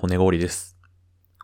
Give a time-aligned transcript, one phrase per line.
[0.00, 0.78] 骨氷です。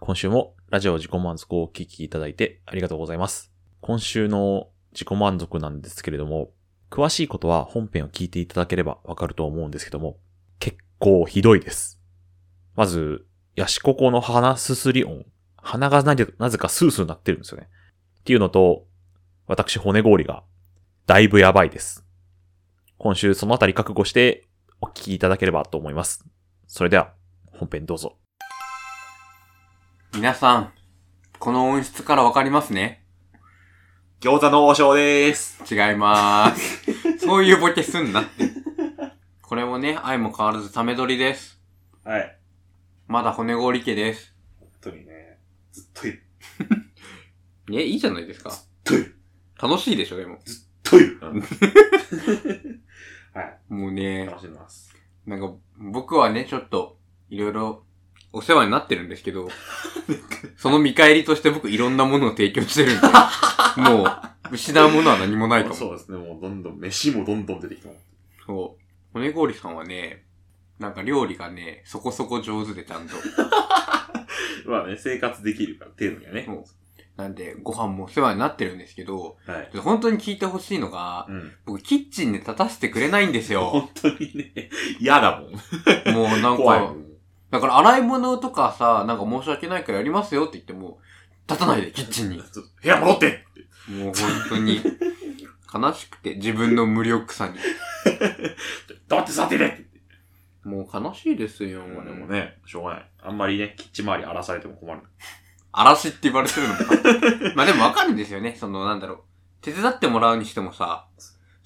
[0.01, 3.53] 今週もラジオ自己満足をお聞きいただいてありがとうございます。
[3.83, 6.53] 今週の自己満足なんですけれども、
[6.91, 10.17] 詳しいことは本編を聞いていただければわかると思うんですけども、
[10.59, 12.01] 結構ひどいです。
[12.77, 13.27] まず、
[13.57, 15.27] ヤシココの鼻すすり音。
[15.59, 17.69] 鼻がなぜなぜかスースーなってるんですよね。
[18.21, 18.87] っていうのと、
[19.47, 20.45] 私骨氷が
[21.05, 22.07] だいぶやばいです。
[22.97, 24.47] 今週そのあたり覚悟して
[24.81, 26.25] お聞きいただければと思います。
[26.67, 27.13] それでは、
[27.53, 28.17] 本編どうぞ。
[30.17, 30.73] 皆さん、
[31.39, 33.05] この音質からわかりますね？
[34.21, 35.63] 餃子の王将でーす。
[35.73, 37.19] 違いまーす。
[37.27, 38.51] そういうボケすんなって。
[39.43, 41.61] これもね、愛も変わらずため撮りです。
[42.03, 42.39] はい。
[43.07, 44.35] まだ骨氷家です。
[44.59, 45.39] 本当にね、
[45.71, 46.23] ずっといる。
[47.73, 48.51] え、いいじゃないですか。
[48.85, 49.19] といる。
[49.61, 50.39] 楽しいでしょ、でも。
[50.83, 51.21] といる。
[53.35, 53.59] はい。
[53.69, 54.97] もうね、楽しんでます。
[55.27, 56.99] なんか、僕はね、ちょっと、
[57.29, 57.86] いろいろ、
[58.37, 59.49] お世話になってるんですけど、
[60.59, 63.07] その見返りとして僕いろんなものを提供してるんで、
[63.81, 64.07] もう、
[64.53, 65.79] 失うものは何もないと思う。
[65.79, 67.89] そうですね、もうどんどん、飯もどんどん出てきた。
[68.47, 68.83] そう。
[69.15, 70.27] 骨氷さんはね、
[70.79, 73.15] なんか料理がね、そこそこ上手でちゃんと。
[74.69, 76.45] まあね、生活できるから、程度にはね。
[76.45, 76.65] そう
[77.17, 79.79] なんで、ご飯もお世話になってるんですけど、はい。
[79.79, 81.53] 本当に聞いてほしいのが、うん。
[81.65, 83.71] 僕キッチンで立たせてくれないんですよ。
[83.71, 84.69] 本当にね、
[85.01, 86.15] 嫌だもん。
[86.15, 87.06] もうなんか。
[87.51, 90.99] だから洗い物とかさ、なんか申し訳ないからやりますよって言っても、
[91.49, 92.43] 立たないで、キッチンに。
[92.83, 93.47] 部屋戻って
[93.89, 94.15] もう本
[94.49, 94.81] 当に、
[95.73, 97.55] 悲しくて、自分の無力さに。
[99.09, 99.87] 黙って座ってねって
[100.67, 101.87] もう悲しいですよ。
[101.87, 103.11] まあでもね、しょうがない。
[103.23, 105.01] あんまりね、キッチン周り荒らされても困る。
[105.71, 106.87] 嵐って言われてるのもさ。
[107.55, 108.57] まあでもわかるんですよね。
[108.59, 109.19] その、なんだろう。
[109.61, 111.07] 手伝ってもらうにしてもさ、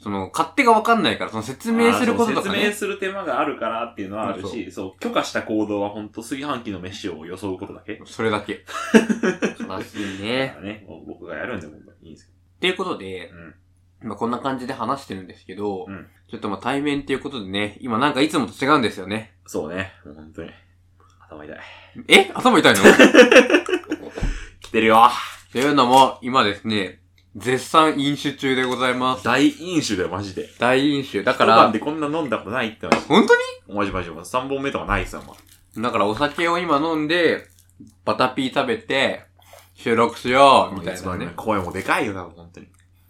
[0.03, 2.59] その、勝手がわかんないから、その説明することとかね。
[2.61, 8.01] 説明する手間があるからっていうのはあるし、そう許可した行動は本当炊飯器の飯を装うことだけ。
[8.06, 8.65] それだけ。
[9.61, 14.09] 悲しいだねね、僕がやるんでもいいんですけっていうことでど。、うん。
[14.09, 19.33] まあこんな感じで話してるんですけど、うんちょっとまあ対面っていうことでね、今なんかいつもと違うんですよね。
[19.47, 20.50] そうね、もう本当に。
[21.28, 21.59] 頭痛い。
[22.06, 22.31] え？
[22.33, 22.81] 頭痛いの？
[24.60, 25.09] 来てるよ
[25.53, 27.00] というのも、今ですね、
[27.36, 29.24] 絶賛飲酒中でございます。
[29.24, 30.48] 大飲酒だよ、マジで。
[30.58, 31.22] 大飲酒。
[31.22, 34.30] だだから、からで、こんな飲んだことないってマジ本当にマジマジマジ。
[34.30, 35.36] 3本目とかないっすよ、も
[35.78, 37.46] だからお酒を今飲んで、
[38.04, 39.22] バタピー食べて、
[39.74, 41.32] 収録しよう、みたいなね。
[41.36, 42.66] 声もでかいよ、多分、本当に。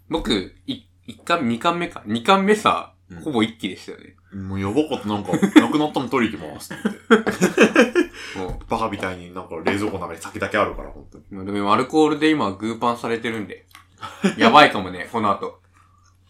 [0.09, 2.03] 僕、い、一巻、二巻目か。
[2.05, 4.15] 二巻目さうん、ほぼ一気でしたよね。
[4.33, 8.37] もうやばかった、なんか、 なくなったの取り行きますって。
[8.39, 11.45] もバカみたいになんか冷蔵庫の中に酒だけあるから、本当に。
[11.45, 13.65] でもアルコールで今、グーパンされてるんで。
[14.37, 15.61] やばいかもね、この後。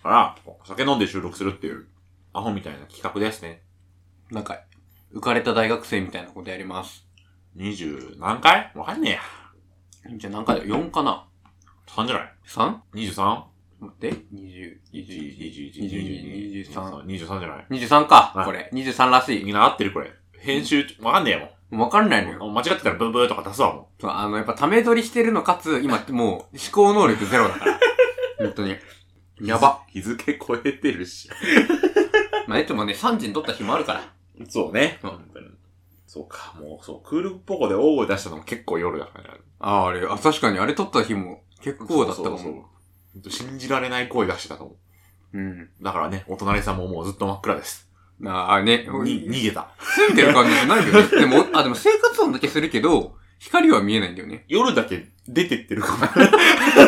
[0.04, 1.88] あら、酒飲んで収録するっていう、
[2.34, 3.64] アホみたいな企画ですね。
[4.30, 4.60] なんか、
[5.14, 7.06] 浮かれた大学生みたいなことやります。
[7.58, 8.72] 20何回？
[8.76, 10.18] わかんねえや。
[10.18, 11.28] じゃあ何回だ ?4 かな
[11.88, 12.78] 3じゃない ?3?
[12.94, 13.44] ?23?
[13.82, 18.70] 待って、20、20、21、22、23、23じゃない？23か、はいこれ。
[18.74, 20.12] 23らしみんな合ってるこれ。
[20.40, 21.50] 編集、わかんねえよ、もい。
[21.72, 22.46] わかんないのよ。
[22.46, 22.52] う。
[22.52, 27.80] 間違ってたらブーブーとか出すわ、もそうあの、やっぱため撮りしてるのかつ、今もう思考能力ゼロだから。
[28.40, 28.74] 本当に。
[28.74, 28.80] う。
[29.42, 29.82] やば。。
[29.88, 31.30] 日付超えてるし。
[32.48, 34.04] まあ、いつもね、3時に撮った日もあるから。
[34.50, 35.00] そうね。
[35.04, 35.48] うん本当に。
[36.08, 39.40] そうか、もう、そう、クールポコで大声出したのも結構夜だからね。
[39.60, 42.70] ああ、あれ、あ、確かにあれ撮った日も結構だったかそうそうそうも。
[43.14, 44.76] 本当信じられない声出してたと思
[45.34, 45.62] うん。
[45.62, 45.70] う。
[45.82, 47.90] だからね、お隣さんももうずっと真っ暗です。
[48.26, 48.88] ああ、ね。
[49.04, 49.72] に、逃げた。
[49.80, 51.08] 住んでる感じじゃないよね。
[51.20, 54.46] でも、あ、でも生活音だけするけど、光は見えないんだよね。
[54.48, 55.96] 夜だけ出てってるか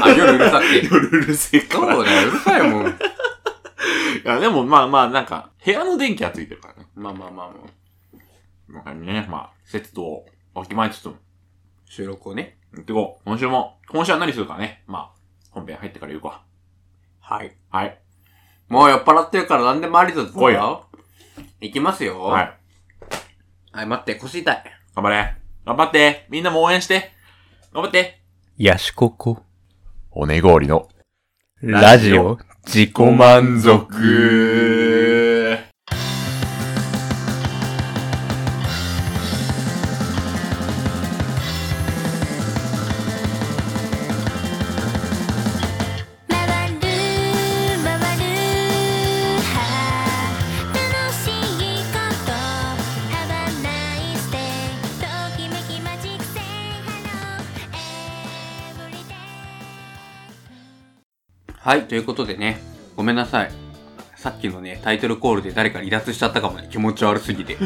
[0.03, 0.69] あ、夜うるさくら。
[0.69, 0.85] て。
[0.91, 1.95] 夜うるせえから。
[1.95, 2.88] そうだよ、うるさいもん。
[2.88, 2.91] い
[4.23, 6.88] や、でもまあまあ、なんか、部屋の電気はついてるからね。
[6.95, 8.81] まあまあまあまあ。
[8.85, 11.15] まあね、まあ、節度をわきまえつつも、
[11.85, 12.57] 収録をね。
[12.75, 13.25] 行ってこう。
[13.25, 14.83] 今週も、今週は何するかね。
[14.88, 15.11] まあ、
[15.51, 16.44] 本編入ってから言うか。
[17.19, 17.55] はい。
[17.69, 18.00] はい。
[18.67, 20.31] もう酔っ払ってるから何でもありだぞ。
[20.31, 20.88] 来いよ。
[21.63, 22.19] いきますよ。
[22.19, 22.41] は。
[22.41, 22.53] い。
[23.72, 24.63] はい、待って、腰痛い。
[24.96, 25.34] 頑張れ。
[25.66, 26.28] 頑張って。
[26.29, 27.13] みんなも応援して。
[27.74, 28.19] 頑張って。
[28.57, 29.44] ヤシココ。
[30.10, 30.89] 骨氷の
[31.62, 35.12] ラジオ自己満足。
[61.73, 62.61] はい、ということでね、
[62.95, 63.51] ごめんなさい。
[64.15, 67.57] さっきのね、タイトルコールで誰か離脱しちゃったかもね、気持ち悪すぎて。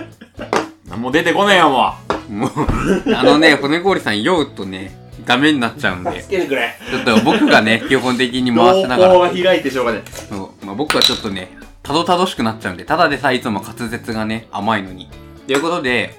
[0.88, 1.92] 何も出てこねえよ、も
[2.30, 2.32] う。
[2.32, 2.50] もう、
[3.14, 6.78] あのね、骨氷さん酔うとね、ダメになっちゃうんで、けてくれ。
[6.90, 10.02] ちょっと僕がね、 基本的に回しながら、が開いてしょうがない。
[10.06, 15.10] そうまあ、僕はちょっとね、たどたどしくなっちゃうんで、ただでさえいつも滑舌がね、甘いのに。
[15.46, 16.18] ということで、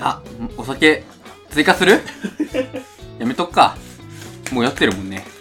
[0.00, 0.22] あ、
[0.56, 1.04] お酒、
[1.50, 2.00] 追加する？
[3.18, 3.76] やめとくか。
[4.50, 5.39] もう酔ってるもんね。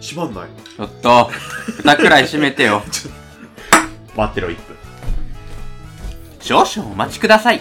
[0.00, 0.48] 閉まんない？
[0.76, 1.30] ちょっと、
[1.76, 2.82] 蓋くらい閉めてよ。
[4.16, 4.76] 待ってろ、1分。
[6.40, 7.60] 少々お待ちください。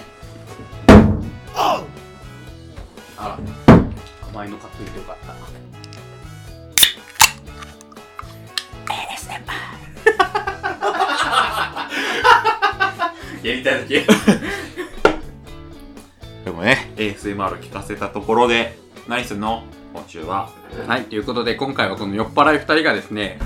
[1.58, 1.84] あ
[3.20, 3.38] ら、
[4.34, 5.32] 甘いの買っといてよかった。
[13.48, 14.06] やりたいだけ。
[16.46, 18.78] でもね、ASMR 聞かせたところで、
[19.08, 19.64] 何すんの
[19.94, 20.50] 今週は。
[20.88, 23.40] はい、ということで今回はこの酔っ払い二人がですね、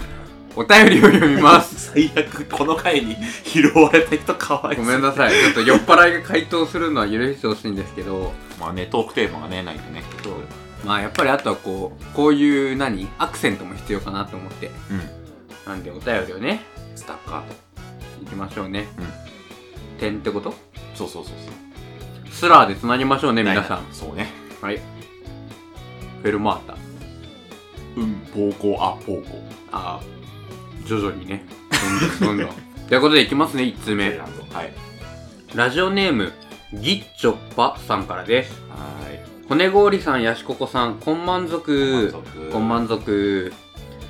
[0.56, 1.92] お便りを読みます。
[1.94, 4.86] 最悪、この回に拾われた人かわいそう。
[4.86, 5.32] ごめんなさい。
[5.32, 10.04] ちょっと酔っ払いが回答するのは許してほしいんですけど、まあね、トークテーマがね、ないとね。
[10.24, 10.34] そう
[10.86, 14.70] まあやっぱりあとはこう、こういう何アクセントも必要かなと思って。
[14.92, 15.02] うん。
[15.66, 16.64] なんでお便りをね、
[16.96, 17.56] スタッカート。
[18.22, 18.88] いきましょうね。
[18.98, 19.06] うん。
[20.00, 20.54] 点ってこと？
[20.94, 22.32] そうそうそうそう。
[22.32, 23.88] スラーで繋ぎましょうね、皆さん。
[23.92, 24.32] そうね。
[24.62, 24.80] はい。
[26.26, 26.76] フェルマータ。
[27.98, 29.38] うん、ポーコ、あ、ポーコ。
[29.72, 30.04] ああ、
[30.84, 31.46] 徐々にね。
[32.20, 32.56] どんどんどんどん。
[32.90, 34.06] ということでいきますね、1通目。
[34.10, 34.74] はい。
[35.54, 36.34] ラジオネーム、
[36.74, 38.60] ギッチョッパさんからです。
[38.72, 39.20] はい。
[39.48, 42.12] 骨氷さん、ヤシココさん、こんまん族。
[42.52, 43.54] こんまん族。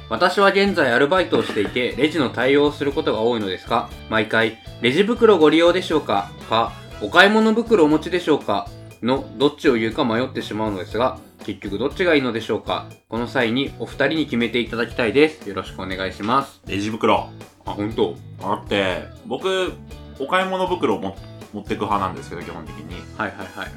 [0.07, 6.29] 私は現在アルバイトをしていて、 レジの対応をすることが多いのですが、毎回、レジ袋ご利用でしょうか？
[6.50, 6.71] か、
[7.01, 8.69] お買い物袋お持ちでしょうか？
[9.03, 12.88] の、どっちを言うか迷ってしまうのですが、結局どっちがいいのでしょうか？
[13.07, 15.47] この際にお二人に決めていただきたいです。
[15.47, 16.62] よろしくお願いします。
[16.68, 17.30] レジ袋。
[17.65, 18.15] あ、本当？
[18.42, 19.74] だって、僕、
[20.19, 21.18] お買い物袋をも
[21.53, 22.95] 持ってく派なんですけど、基本的に。
[23.18, 23.71] はいはいはい。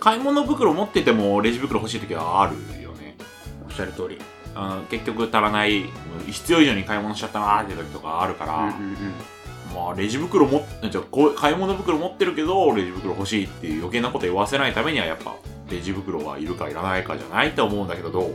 [0.00, 3.16] 買い物袋持ってても、レジ袋欲しい時はあるよね。
[3.66, 4.18] おっしゃる通り。
[4.56, 5.84] あの結局足らない、
[6.30, 8.96] 必要以上に買い物しちゃったなーって時とかあるから、うんうんうん。
[9.74, 15.34] まあ、レジ袋も、じゃあこう買い物袋持ってるけど、レジ袋欲しいっていう余計なこと言わせないためには、やっぱ、
[15.70, 18.32] レジ袋はいるかいらないかじゃないと思うんだけど、どう？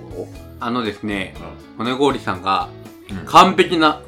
[0.60, 1.36] あのですね、
[1.78, 2.68] うん骨氷さんが
[3.10, 4.02] うん完璧な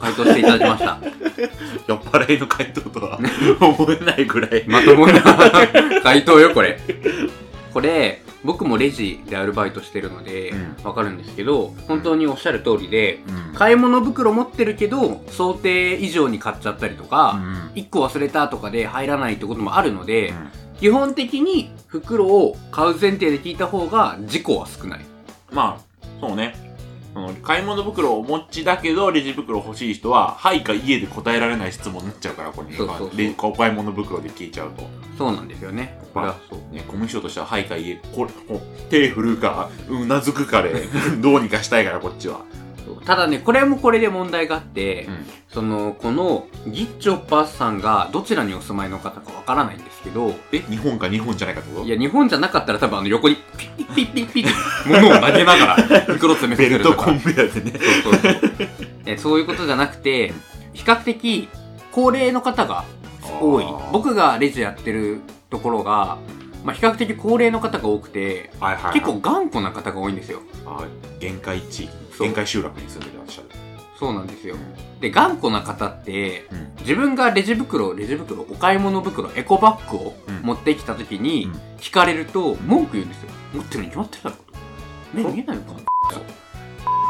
[0.00, 0.98] 回答していただきました。
[1.86, 3.18] 酔っ払いの回答とは
[3.60, 4.64] 思えないぐらい。
[4.66, 5.22] まともな
[6.02, 6.80] 回答よ、これ。
[7.72, 20.48] これ、僕もレジでアルバイトしてるのでう、わかるんですけど、本当におっしゃる通りで、うん買い物袋持ってるけど、想定以上に買っちゃったりとうか、ん1個忘れたとかで入らないってこともあるので、うん
[20.80, 25.00] 基本的に袋を買う前提で聞いた方が事故は少ない。
[25.52, 26.56] まあ、そうね。
[27.14, 34.82] その買い物袋をお持ちだけど、レジ袋欲しい人は、はいか家で答えられない質問になっちゃうから、これ、そうそうそうレお買い物袋で聞いちゃうと。
[35.18, 36.00] そうなんですよね。
[36.14, 36.74] これはそう。
[36.74, 40.88] ね、コミュ障としては、はいか家、これ、こう手振るか、うなずくかで、
[41.20, 42.40] どうにかしたいから、こっちは。
[43.04, 51.86] ただね、これもこれで問題があって、うんその、この、ギッチョッパーさんがどちらにお住まいの方かわからないんですけど、え、日本か日本じゃないかってこと？
[51.86, 54.50] いや、日本じゃなかったら多分あの横にピッピッピッピッピッっ
[54.84, 55.76] て物を投げながら
[56.06, 57.34] 袋詰めベてるとかルトコン。
[57.34, 57.78] ベヤでね。
[58.02, 58.68] そうそうそう
[59.04, 60.32] えそういうことじゃなくて、
[60.72, 61.48] 比較的
[61.90, 62.84] 高齢の方が
[63.38, 63.66] 多い。
[63.92, 65.20] 僕がレジやってる
[65.50, 66.16] ところが、
[66.64, 68.94] まあ、比較的高齢の方が多くて、はいはいはい。
[68.94, 70.40] 結構頑固な方が多いんですよ。
[70.64, 70.86] あ
[71.20, 73.48] 限界地域、そう限界集落に住んでらっしゃる。
[73.98, 74.56] そうなんですよ。
[75.00, 83.30] で、頑固な方って、うん自分がレジ袋、レジ袋、お買い物袋、エコバッグをうん持ってきた時にうん、聞かれると、文句言うんですよ。
[83.54, 84.42] 持ってるに決まってるだろと。
[85.14, 85.80] 目見えないのか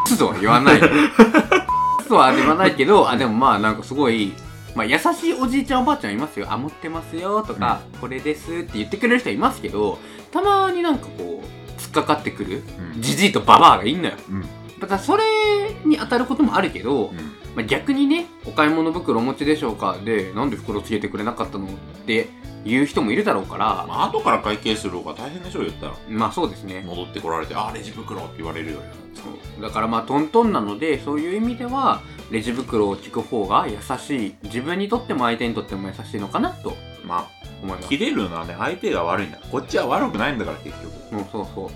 [0.06, 0.18] そう。
[0.18, 0.80] とは言わない。
[2.06, 4.35] とは言わないけど、あ、でもまあなんかすごい、
[4.75, 6.47] まあ優しいおじいちゃんおばあちゃんいますよ。
[6.50, 9.99] あ、持ってますよとか、これですって言ってくれる人いますけど、
[10.30, 12.62] たまになんかこう、突っかかってくる、
[12.94, 14.14] うんじじいとババアがいんのよ。
[14.28, 14.44] うん。
[14.82, 15.22] だからそれ
[15.84, 17.16] に当たることもあるけど、うん。
[17.54, 21.70] まあ、逆にね、お買い物袋お持ちでしょうかで、なんで袋つけてくれなかったのっ
[22.04, 22.28] て
[22.64, 25.94] 言う人もいるだろうから、まあ、後から会計する方が大変でしょ、言ったら。
[26.08, 26.82] まあそうですね。
[26.84, 29.68] 戻ってこられて、あ、レジ袋って言われるよりは。
[29.68, 34.34] だからまあトントンなので、そういう意味では、レジ袋を聞く方が優しい。
[34.42, 36.74] 自分にとっても相手にとっても優しいのかなと
[37.04, 37.30] まあ、
[37.62, 37.88] 思います。
[37.88, 39.38] 切れるのはね、相手が悪いんだ。
[39.50, 40.92] こっちは悪くないんだから、結局。
[41.12, 41.70] うん、そうそう。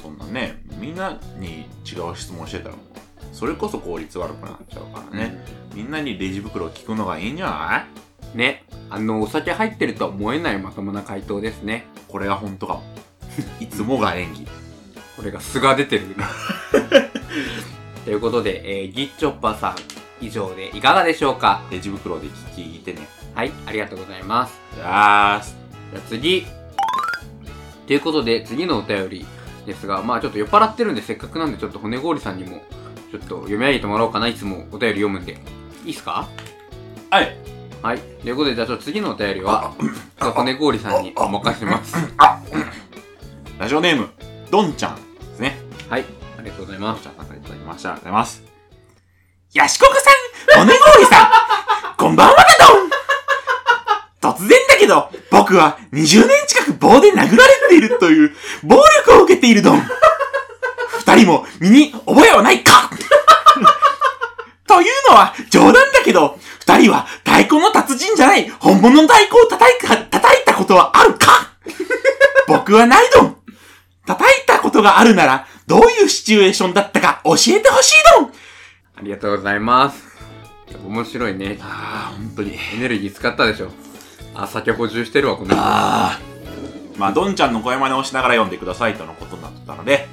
[0.00, 5.38] そんなね、みんなに違う質問してたらもう、それこそ効率悪くなっちゃうからね。
[5.74, 7.86] みんなにレジ袋を聞くのがいいんじゃな
[8.34, 8.36] い？
[8.38, 8.64] ね。
[8.88, 11.86] あの、お酒入ってるとは思えないまともな回答ですね。
[12.08, 12.82] これが本当かも。
[13.60, 14.46] いつもが演技。
[15.16, 16.14] これが素が出てるね。
[18.04, 19.76] ということで、えーギッチョッパーさん、
[20.24, 21.62] 以上でいかがでしょうか？
[21.70, 23.06] レジ袋で聞いてね。
[23.34, 24.58] はい、ありがとうございます。
[24.74, 25.42] じゃあ
[26.08, 26.46] 次、
[27.86, 29.26] ということで、次のお便り
[29.72, 32.62] ですが、まあちょっと酔っ払ってるんで、せっかくなんで、ちょっと骨氷さんにも、
[33.10, 34.28] ちょっと読み上げてもらおうかな。
[34.28, 35.38] いつもお便り読むんで。
[35.84, 36.28] いいっすか？
[37.10, 37.36] はい。
[37.82, 37.98] はい。
[37.98, 41.96] ということで、じゃあちょっと次のお便りは、ちょっと骨氷さんにお任せします。
[43.58, 44.08] ラジオネーム、
[44.50, 45.00] ドンちゃんで
[45.36, 45.58] すね。
[45.88, 46.04] はい。
[46.38, 47.02] ありがとうございます。
[47.02, 47.90] ちゃんからいただきました。
[47.90, 48.42] ありがとうございます。
[49.54, 50.10] ヤシココさ
[50.62, 51.28] ん、骨氷さん、
[51.98, 52.46] こんばんはだ
[54.22, 59.82] どん突然だけど、僕は20年近く棒で殴られているという暴力を受けているドン。
[60.98, 62.90] 二人も身に覚えはないか
[64.66, 71.50] というのは冗談だけど、二人は太鼓の達人じゃない本物の太鼓を叩いか叩いたことはあるか
[72.46, 73.36] 僕はないドン。
[74.06, 78.32] 叩いたことがあるなら、どういうシチュエーションだったか教えてほしいドン
[78.96, 80.10] ありがとうございます。
[80.84, 81.58] 面白いね。
[81.60, 82.54] ああ、本当に。
[82.54, 83.70] エネルギー使ったでしょ。
[84.34, 85.56] あ、酒補充してるわ、この人。
[85.56, 86.29] ああ。
[87.00, 90.06] まあ、ドンちゃんの声真似をしながら読んでくださいとのことになってたので、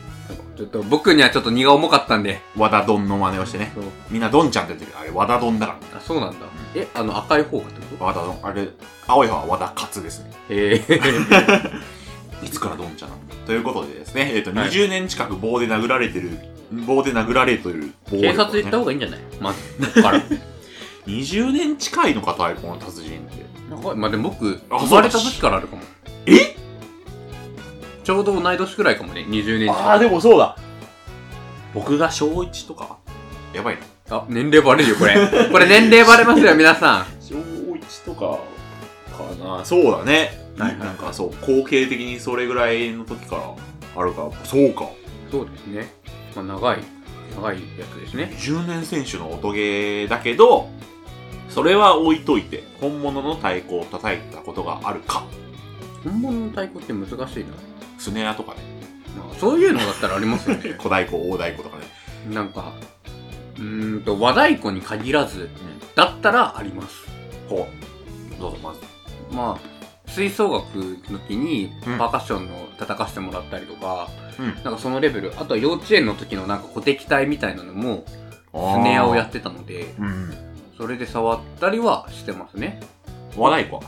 [0.56, 2.40] ちょっと僕にはちょっと荷が重かったんで。
[2.56, 3.74] 和田ドンの真似をしてね。
[3.76, 6.46] そうみんなドンちゃんって言ってるけど、あれ和田ドンだかあ、そうなんだ。
[6.76, 8.06] え、あの赤い方がってこら。
[8.08, 8.40] 和田ドン。
[8.42, 8.70] あれ、
[9.06, 10.32] 青い方は和田勝ですね。
[10.32, 11.02] とええ
[12.46, 13.22] いつからドンちゃんなの？
[13.46, 16.32] ということでですね、えっ、と、はい20年近く棒で殴られてる、
[16.86, 19.20] 棒で殴られてる暴警力をね察行った方がいいんじゃない？
[19.42, 19.96] まず。
[19.96, 20.22] だから。
[21.06, 23.46] 20年近いのか、太鼓の達人って。
[23.96, 25.82] まあでも僕、あ生まれた時からあるかも。
[26.26, 26.56] え？
[28.08, 29.70] ちょうど同い年くらいかもね、20年。
[29.70, 30.56] ああ、でもそうだ。
[31.74, 33.00] 僕が小1とか？
[33.54, 33.78] やばい
[34.10, 34.20] な。
[34.20, 35.16] あ、年齢バレるよ、これ。
[35.52, 37.06] これ年齢バレますよ、皆さん。
[37.20, 38.40] 小1とか
[39.12, 44.88] かなそうだね、はいはいなんかそう後継的にそれぐらいの時からあるからそうか
[45.30, 45.94] そうですね。
[46.34, 46.80] まあ、長い、
[47.36, 48.34] 長いやつですね。
[48.40, 50.70] 10年選手の音ゲーだけど
[51.50, 55.26] それは置いといて本物の太鼓を叩いたことがあるか
[56.06, 57.67] 本物の太鼓って難しいな。
[57.98, 58.60] スネアとかね。
[59.18, 60.76] まあ、そういうのだったらありますよね。
[60.80, 61.86] 小太鼓大太鼓とかね。
[62.34, 62.74] なんか、
[63.58, 65.50] うーんと、和太鼓に限らず、
[65.96, 67.06] だったらあります。
[67.50, 67.68] ほ
[68.38, 68.40] う。
[68.40, 68.80] どうぞまず。
[69.32, 70.78] まあ、吹奏楽
[71.12, 71.98] の時にうん。
[71.98, 74.46] パーカッションの叩かせてもらったりとか、うん。
[74.64, 78.06] なんかそのレベル、あとは幼稚園の時のなんか鼓笛隊みたいなのも、
[78.54, 80.34] スネアをやってたので、うん
[80.78, 82.80] それで触ったりはしてますね。
[83.36, 83.82] 和太鼓は？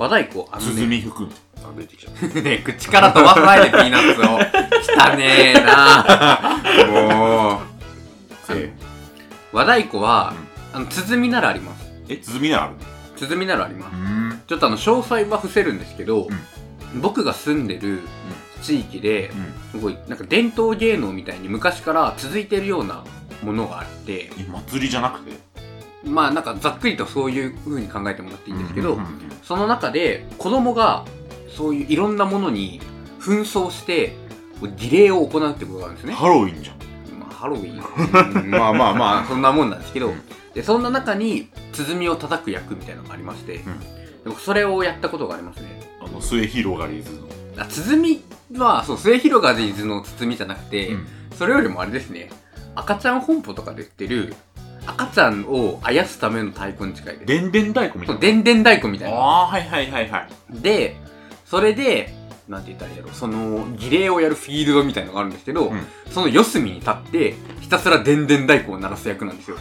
[0.00, 1.30] 和太鼓、あのね、鼓吹
[1.66, 2.26] くあ出てきちゃった。
[2.40, 4.34] ね、口から飛ばさないでピーナッツを。
[4.34, 6.04] 汚ねえな。
[6.90, 7.76] もう。
[8.50, 8.72] え
[9.52, 10.34] 和太鼓は、
[10.72, 11.86] あの、鼓ならあります。
[12.08, 12.74] え鼓ならある
[13.16, 13.94] 鼓ならあります。
[13.94, 14.42] ん。
[14.46, 16.28] ちょっとあの、詳細は伏せるんですけど、
[17.00, 18.00] 僕が住んでる
[18.62, 19.32] 地域で、
[19.72, 23.04] すごい、なんか伝統芸能みたいに昔から続いてるような
[23.42, 25.32] ものがあって、え祭りじゃなくて？
[26.04, 29.06] まあなんかざっくりとそういう風に考えてもらっていいんですけど、うんうん。
[29.42, 31.04] その中で子供が
[31.56, 32.80] そういういろんなものに
[33.20, 34.14] 紛争して、
[34.76, 36.12] 儀礼を行うってことがあるんですね。
[36.14, 37.18] ハロウィンじゃん。
[37.18, 40.20] まあ、ハロウィン、う んまあまあまあ、そんなもんなんですけど、うん。
[40.54, 43.64] で、そんな中に、鼓を叩く役みたいなのがありまして、ん。
[43.64, 43.64] で
[44.26, 45.80] 僕それをやったことがありますね。
[46.00, 47.18] あの末広がりずの。
[47.58, 48.22] あ鼓
[48.56, 51.06] は、そう、末広がりずの鼓じゃなくて、うん。
[51.36, 52.30] それよりもあれですね、
[52.74, 54.34] 赤ちゃん本舗とかで売ってる、
[54.86, 57.26] 赤ちゃんをあやすための太鼓に近いです。
[57.26, 58.20] でんでん太鼓みたそ、いうな。
[58.20, 59.16] でんでん太鼓みたいな。
[59.16, 60.28] ああーはいはいはいはい。
[60.62, 60.96] で、
[61.46, 62.12] それで、
[62.48, 69.56] なんて言ったらいいやろ、その、儀礼をやるフィールドみたいなのがあるんですけど、うんその四隅に立って、ひたすらでんでん太鼓を鳴らす役なんですよ。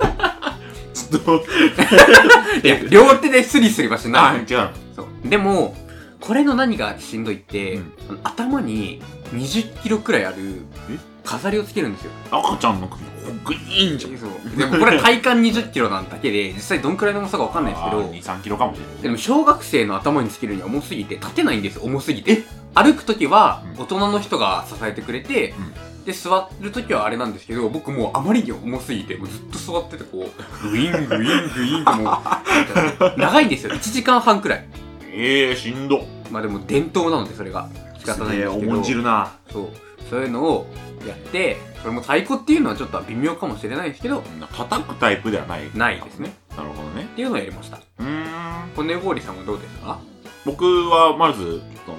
[0.92, 1.44] ちょっと
[2.64, 4.40] いや、両手でスリスリはしあない。
[4.40, 5.28] 違うそう。
[5.28, 5.76] でも、
[6.20, 9.02] これの何がしんどいって、うんあの頭に
[9.34, 10.98] 20キロくらいあるえ？
[11.24, 12.10] 飾りをつけるんですよ。
[12.30, 13.04] 赤ちゃんの首？
[13.44, 14.18] グイーンじゃん。
[14.18, 14.56] そう。
[14.56, 19.02] でもこれ体感20キロなんだけで、実際どんくらいの重さかわかんないですけど、23キロかもしれない。
[19.02, 22.42] でも小学生の頭につけるには重すぎて立てないんですよ重すぎて。
[22.74, 23.82] 歩く時はうん。
[23.82, 25.54] 大人の人が支えてくれて、
[26.04, 30.26] で座る時はあれなんですけど僕もうあまりに重すぎてもうずっと座っててこ
[30.64, 33.72] うグイングイングインってもう 長いんですよ。
[33.74, 34.64] 1時間半くらい。
[35.12, 36.06] ええー、しんど。
[36.30, 37.68] まあでも伝統なのでそれが。
[37.98, 38.72] 仕方ないんですけど。
[38.72, 39.30] 重んじるな。
[39.52, 39.68] そう
[40.08, 40.66] そういうのを
[41.06, 44.22] やってそれも太鼓っていうのはちょっと微妙かもしれないですけど
[44.56, 45.70] 叩くタイプではない。
[45.74, 46.34] ないですね。
[46.56, 47.04] なるほどね。
[47.04, 47.78] っていうのをやりました。
[47.98, 48.70] うーん。
[48.76, 49.98] 骨氷さんはどうですか？
[50.44, 51.98] 僕はまずその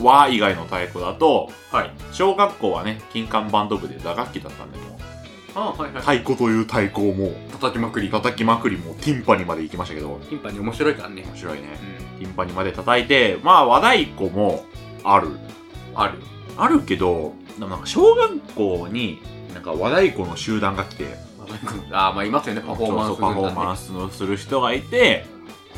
[0.00, 1.90] 和以外の太鼓だとはい。
[2.12, 4.88] 小学校はね金管バンド部で打楽器だったんでもう
[5.56, 6.02] あはいはい。
[6.02, 8.10] 太鼓という太鼓をもう叩きまくり。
[8.10, 10.18] 叩きまくりもうティンパニまで行きましたけど。
[10.28, 11.22] 頻繁に面白いからね。
[11.22, 11.68] 面白いね。
[12.12, 12.18] うん。
[12.20, 14.64] ティンパニまで叩いてまあ和太鼓も
[15.04, 15.28] ある。
[15.94, 16.18] ある
[16.56, 19.20] あるけどなんか小学校に
[19.52, 21.16] なんか和太鼓の集団が来て
[21.90, 25.26] あーまあいますよねパフォーマンスそうそうパフォーマンススのする人がいて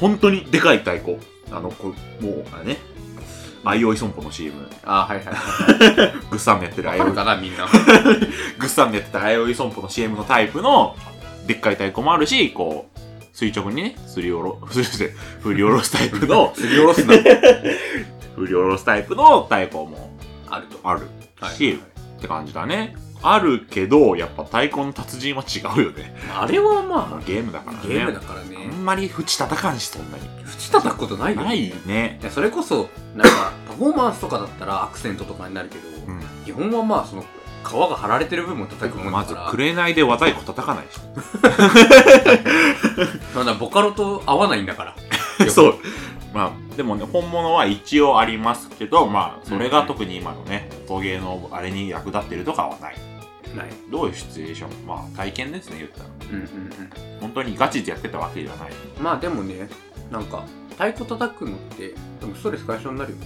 [0.01, 1.19] 本当にでかい太鼓
[1.51, 1.89] あのこ
[2.21, 2.77] もうあれね
[3.67, 4.55] あいおい損保の CM。
[4.85, 6.85] あはいはいはグッサンのやってい。
[6.85, 7.67] るあいおいわかるかな、みんな。
[7.67, 10.95] グッサンでやってたあいおい損保の CM のタイプの、
[11.49, 12.99] でっかい太鼓もあるし、こう、
[13.33, 17.15] 垂直にね、すりおろ、 すりして振り下ろすタイプの、 すりおろすな。
[18.37, 20.16] 振り下ろすタイプの太鼓も
[20.51, 20.79] あると。
[20.83, 21.07] ある
[21.41, 21.79] はいし、
[22.19, 22.95] って感じだね。
[23.23, 26.15] あるけど、やっぱ太鼓の達人は違うよね。
[26.39, 27.89] あれはまゲームだからあ、ね。
[27.89, 28.67] ゲームだからあね。
[28.67, 30.25] んまり縁叩かんし、そんなに。
[30.45, 31.41] 縁叩くことないよ。
[31.43, 36.21] ないねそれこそ、なんか、パフォーマンスとかだったらアクセントとかになるけど、うん。
[36.45, 37.25] 基本はまあ、その、
[37.65, 40.99] 皮が張られてる部分を叩くもんだまず、から、紅で和太鼓叩かないし。
[43.35, 44.95] なんだ、ボカロと合わないんだから。
[45.51, 45.79] そう。
[46.37, 52.97] まあ、でもね、本物は一応ありますけど、まあ、それが特に今のね、陶芸のあれに役立ってるとかはない。
[53.57, 53.69] ない。
[53.91, 54.87] どういうシチュエーション？
[54.87, 56.07] まあ、体験ですね、言ったら。
[56.31, 57.21] うんうんうん。
[57.21, 58.71] 本当にガチでやってたわけではない。
[59.01, 59.69] まあでもね、
[60.11, 63.17] なんか、太鼓叩くのって、でもストレス解消になるよ。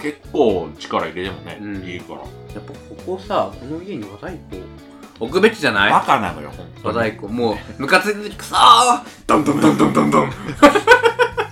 [0.00, 2.20] 結構力入れてもね、うんいいから。
[2.20, 2.28] やっ
[2.64, 4.62] ぱここさ、この家に和太鼓
[5.20, 5.90] 置くべきじゃない？
[5.90, 6.96] バカなのよ、本当に。
[6.96, 7.32] 和太鼓。
[7.32, 10.30] もう、ムカついてきくそードンドンドンドンドンドン。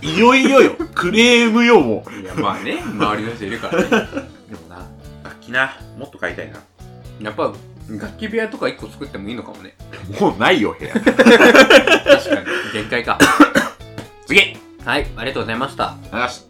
[0.03, 0.77] いよいよよ。
[0.95, 2.13] クレームよ、もう。
[2.21, 3.89] いや、まあね、周りの人いるからね。
[3.89, 4.89] でもな、
[5.23, 6.59] 楽器な、もっと買いたいな。
[7.21, 7.55] やっぱ、
[7.89, 9.75] 楽器部屋とか一個作ってもいいのかもね。
[10.21, 10.93] もうないよ、部屋。
[10.93, 12.47] 確かに。
[12.73, 13.19] 限界か。
[14.27, 15.97] 次はい、ありがとうございました。
[16.13, 16.43] よし。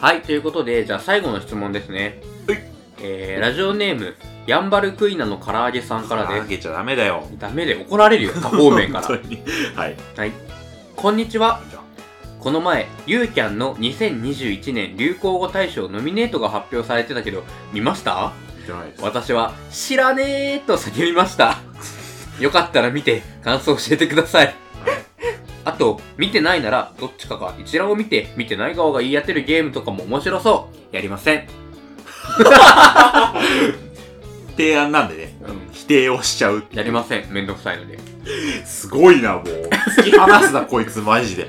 [0.00, 2.20] はい、ということで、じゃあ最後の質問ですね。
[2.46, 2.62] はい。
[3.00, 4.14] えー、ラジオネーム、
[4.46, 6.42] ヤンバルクイナの唐揚げさんからです。
[6.42, 7.26] あげちゃダメだよ。
[7.38, 9.06] ダメで怒られるよ、多方面から。
[9.08, 9.42] 本当に。
[9.74, 9.96] はい。
[10.16, 10.32] はい。
[10.94, 11.60] こんにちは。
[11.68, 11.85] じゃあ
[12.40, 18.32] この前、ユーキャンの2021年流行語大賞ノミネートが発表されてたけど、見ました？
[18.64, 19.02] じゃないです。
[19.02, 21.58] 私は、知らねーと叫びました。
[22.40, 24.54] よかったら見て、感想教えてください。
[25.64, 30.94] あと、見てないなら、どっちかが一覧を見て、見てない側が言い当てるゲームとかも面白そう。
[30.94, 31.48] やりません。
[34.56, 35.68] 提案なんでね、うん。
[35.72, 36.64] 否定をしちゃう。
[36.72, 37.26] やりません。
[37.30, 37.98] めんどくさいので。
[38.64, 39.44] すごいな、もう。
[39.98, 41.48] 突き放すな、こいつ、マジで。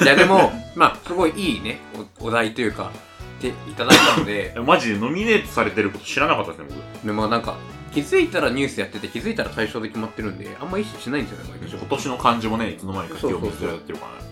[0.00, 1.80] いや、でも、まあ、すごいいいね、
[2.20, 2.90] おお題というか、
[3.38, 7.06] っていただいたので、 マジでノミネートされてること知らなかったですね、僕。
[7.06, 7.56] でもなんか、
[7.92, 11.76] 気づいたらニュースやってて、気づいたら対象で決まってるんで、あんま意識しないんですよね、毎年。
[11.76, 14.28] 今年の漢字もね、いつの間にか清水でやってるからね。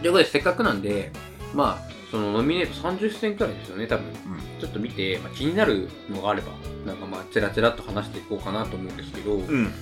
[0.00, 1.10] ということで、せっかくなんで、
[1.54, 4.04] まあ、そのノミネート30選くらいですよね、多分。
[4.60, 6.52] ちょっと見て、まあ、気になるのがあれば、
[6.86, 9.40] なんかまあ、チラチラっと話していこうかなと思うんですけど、うん。
[9.40, 9.72] うん。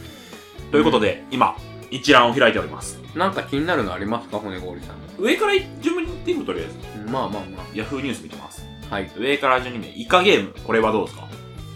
[0.70, 1.56] ということで、今、
[1.90, 2.98] 一覧を開いております。
[3.14, 4.96] なんか気になるのありますか、骨氷さん。
[5.18, 6.66] 上から順番に言っていくとりあえ
[7.04, 7.10] ず。
[7.10, 8.64] まあまあまヤフーニュース見てます。
[8.90, 8.94] あ。
[8.94, 9.10] はい。
[9.16, 10.54] 上から順にね、イカゲーム。
[10.66, 11.28] これはどうですか？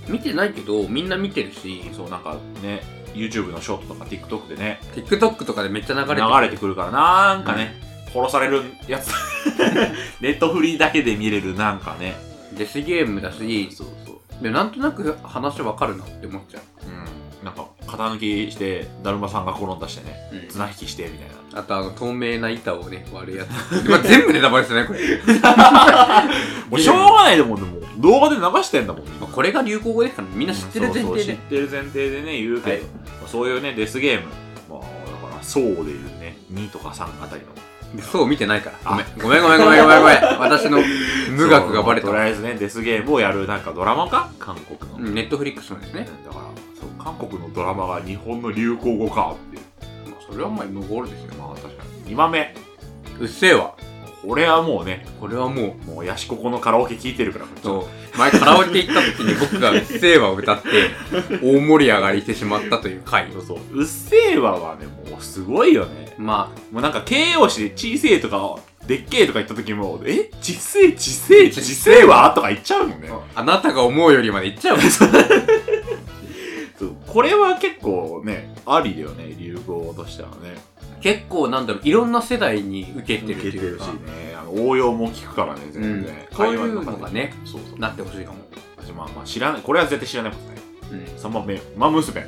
[0.08, 2.82] 見てないけど、みんな見てるし、そう、なんかね、
[3.14, 7.74] YouTube のショートとか TikTok でね、TikTok とかでめっちゃ流れて流れてくるから、なんかね、
[8.12, 9.10] 殺されるやつ。
[10.20, 12.14] ネットフリーだけで見れるなんかね。
[12.56, 14.42] デスゲームだし、そうそう。
[14.42, 17.04] でなんとなく話わかるなって思っちゃうん。
[17.44, 20.36] なんか、型抜きして、だるまさんが転んだしてね、う。
[20.36, 20.48] うん。
[20.48, 21.60] 綱引きして、みたいな。
[21.60, 23.48] あとあの透明な板をね割るやつ。
[23.88, 24.98] まあ全部ネタバレですねこれ、
[26.68, 29.02] もうしょうがないでもん、でも、動画で流してんだもん。
[29.06, 32.80] まあ、これが流行語ですからみんな知ってる前そうそう知ってる前提でね、言うけど、はい。
[32.80, 32.86] ま
[33.26, 34.26] あそういうね、デスゲーム。
[34.68, 37.48] まあ、だから、そうでいうね、2とか3あたりの。
[38.02, 38.90] そう見てないから。
[38.90, 40.40] ごめんごめんごめんごめんごめんごめん。
[40.40, 40.78] 私の
[41.30, 42.08] 無学がバレた。
[42.08, 44.30] そうとりあえずね、デスゲームをやるなんかドラマか？
[44.40, 44.98] 韓国の。
[45.12, 46.44] ネットフリックスのですね、だから、
[47.04, 50.10] 韓国のドラマが日本の流行語かっていう。
[50.10, 52.14] まあ、それはまあ無ゴールですよまあ確かに。
[52.14, 52.54] 2番目。
[53.20, 53.74] うっせえわ
[54.26, 57.80] これはもうね、これはもうもうヤシココのカラオケ聞いてるから、そ
[58.14, 60.68] う前カラオケ行った時に僕が「うっせえわ」を歌って
[61.44, 63.80] 大盛り上がりしてしまったという回そうそう。
[63.80, 66.14] うっせぇわはね、もうすごいよね。
[66.16, 70.30] まもうなんか形容詞で小せえとか、でっけえとか言った時も、え？
[70.40, 72.32] ちっせえちっせえ ちっせえわ？
[72.34, 73.10] とか言っちゃうもんね。
[73.34, 75.08] ああなたが思うよりまで言っちゃうそう
[77.14, 80.56] これは結構ね、ありだよね、流行としてはね。
[81.00, 84.34] 結構なんだろういろんな世代に受けてるっていうか受けてるしね。
[84.36, 85.92] あの応用も聞くからね、全然。
[85.92, 87.32] うんそういうのがね。
[87.44, 87.78] そうそう。
[87.78, 88.38] なってほしいかも、
[88.76, 90.62] 私まあまあ知らない、これは絶対知らないことね。
[90.90, 92.26] うん3番目、マ娘。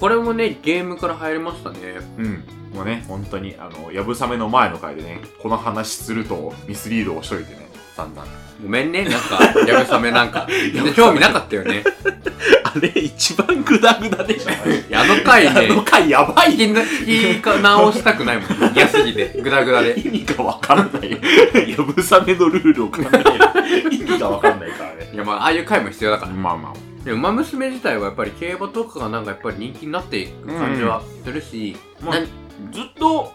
[0.00, 1.78] これもね、ゲームから入りましたね。
[2.16, 2.44] うん。
[2.74, 8.26] もうね、本当に、あの、やぶさめの前の回でね、この話するとミスリードをしといてね、散々。
[8.62, 11.82] ごめんね、なんか、やぶさめなんか、みんな興味なかったよね。
[12.64, 14.50] あれ、一番グダグダでしょ。
[14.94, 18.72] あの回ね、あの回やばい聞きな聞き直したくないもん。
[18.74, 19.98] 嫌すぎて、グダグダで。
[19.98, 21.10] 意味がわからない。
[21.10, 23.90] やぶさめのルールを考える。
[23.90, 25.10] 意味がわかんないからね。
[25.12, 26.32] いや、まあ、ああいう回も必要だから。
[26.32, 27.04] まあまあ。
[27.04, 32.24] でも、馬娘自体はやっぱり競馬とかがなんかやっぱり人気になっていく感じはするし、まあなん
[32.70, 33.32] ずっと、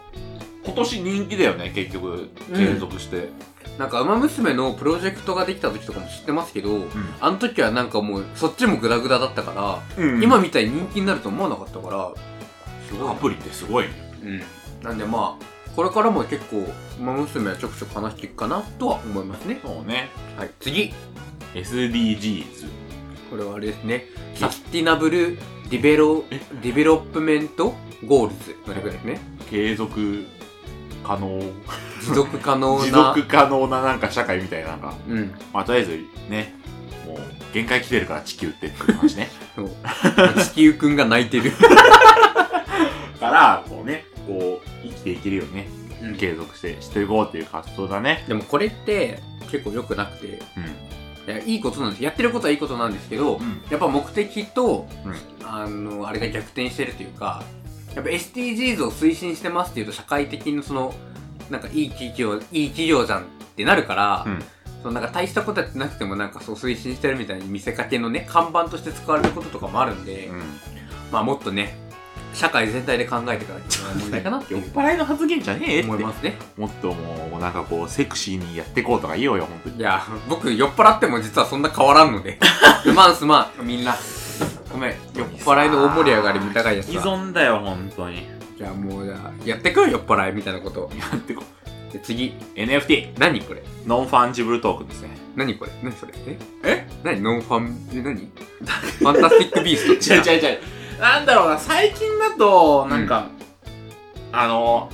[0.64, 3.28] 今年人気だよね、結局、継続して。
[3.78, 6.88] なんか、ウマ娘のプロジェクトができた時とかも知ってますけど、ん
[7.20, 12.12] あの時はなんかもう、そっちもグダグダだったから、うん今みたいに人気になると思わなかったから、
[12.88, 13.12] すごいな。
[13.12, 13.90] アプリってすごいね。
[14.22, 14.42] うん。
[14.82, 15.44] なんでまあ、
[15.76, 19.60] これからも結構、ウマ娘はちょくちょく話していくかなとは思いますね。
[19.62, 20.10] そうね。
[20.36, 20.50] はい。
[20.58, 20.92] 次。
[21.54, 22.68] SDGs。
[23.30, 24.06] これはあれですね。
[24.34, 25.38] サスティナブル
[25.70, 29.20] Develo、Development Goals のレベルですね。
[29.50, 30.24] 継続
[31.04, 31.40] 可能。
[32.00, 32.84] 持続可能な。
[32.84, 34.94] 持続可能ななんか社会みたいななんか。
[35.08, 35.34] うん。
[35.52, 36.54] まあ、とりあえずね、
[37.06, 37.18] もう
[37.52, 39.28] 限界来てるから地球ってって話ね。
[40.44, 41.52] 地球くんが泣いてる。
[43.20, 45.68] から、こうね、こう、生きていけるよね。
[46.02, 48.24] うん継続してしていこうっていう活動だね。
[48.28, 49.18] でもこれって
[49.50, 51.34] 結構良くなくて、いうん。
[51.34, 52.04] やいいことなんです。
[52.04, 57.42] やってることはいいことなんですけど、うんやっぱ目的と、うんあの、あれが逆転してるというか、
[57.98, 60.94] やっぱ SDGs を推進してますっていうと社会的にその、
[61.50, 63.24] なんかいい企業、いい企業じゃんっ
[63.56, 64.42] てなるから、うん
[64.82, 70.42] そのなんか大したことやってなくてもなんかそう推進してるみたいに見せかけのね、看板として使われることとかもあるんで、うん。
[71.10, 71.76] まあもっとね、
[72.32, 75.88] 社会全体で考えていかなきゃいけない問題かなって酔っ払いの発言じゃねえって。
[75.88, 76.36] 思いますね。
[76.56, 79.76] もっともう、なんかこう、セクシーにやっていこうとか言おうよ、本当に。
[79.78, 82.38] いや、僕酔っ払っても実はそんな変わらんので。
[82.84, 83.96] す まんすまん、みんな。
[84.72, 86.88] ごめん、酔っ払いの大盛り上がりみたいなやつさ。
[86.88, 88.26] 依存だよ、本当に。
[88.56, 90.90] じゃあもうじゃあ、やってくよ、酔っ払いみたいなこと。
[90.98, 91.42] やってこ
[91.92, 92.34] で、次。
[92.54, 93.18] NFT。
[93.18, 93.62] 何これ？
[93.86, 95.16] Non-Fungible Token ですね。
[95.36, 95.70] 何これ？
[95.82, 96.12] 何それ？
[96.26, 96.38] え？
[96.64, 96.86] え？
[97.02, 98.16] 何ノンファン、え、何？
[98.16, 100.60] ファンタスティックビーストって違う違う違う。
[101.00, 103.28] なんだろうな、最近だと、なんか、
[104.32, 104.90] あの、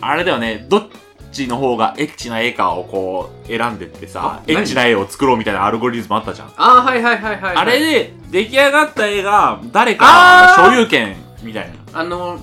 [0.00, 0.90] あれだよね、ど
[1.32, 6.52] っちの方がエッチな絵かをこう、選んでってさあ、エッチな絵を作ろうみたいなアルゴリズムあったじゃん。
[6.56, 7.56] あー、はいはいはいはい、はい。
[7.56, 11.98] あれで、出来上がった絵が、誰かあー所有権みたいな。
[11.98, 12.38] あの、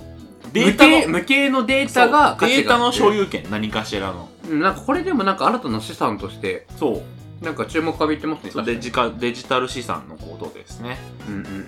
[0.51, 3.19] データ無形の、無形のデータがそうデータの所有。
[3.19, 4.27] 有権、何かしらの。
[4.49, 7.03] うんなんかこれでもなんか新たな資産として、そ
[7.41, 7.45] う。
[7.45, 8.51] なんか注目浴びてますね。
[8.51, 10.97] そうデジカデジタル資産のことですね。
[11.27, 11.67] うんうんうん。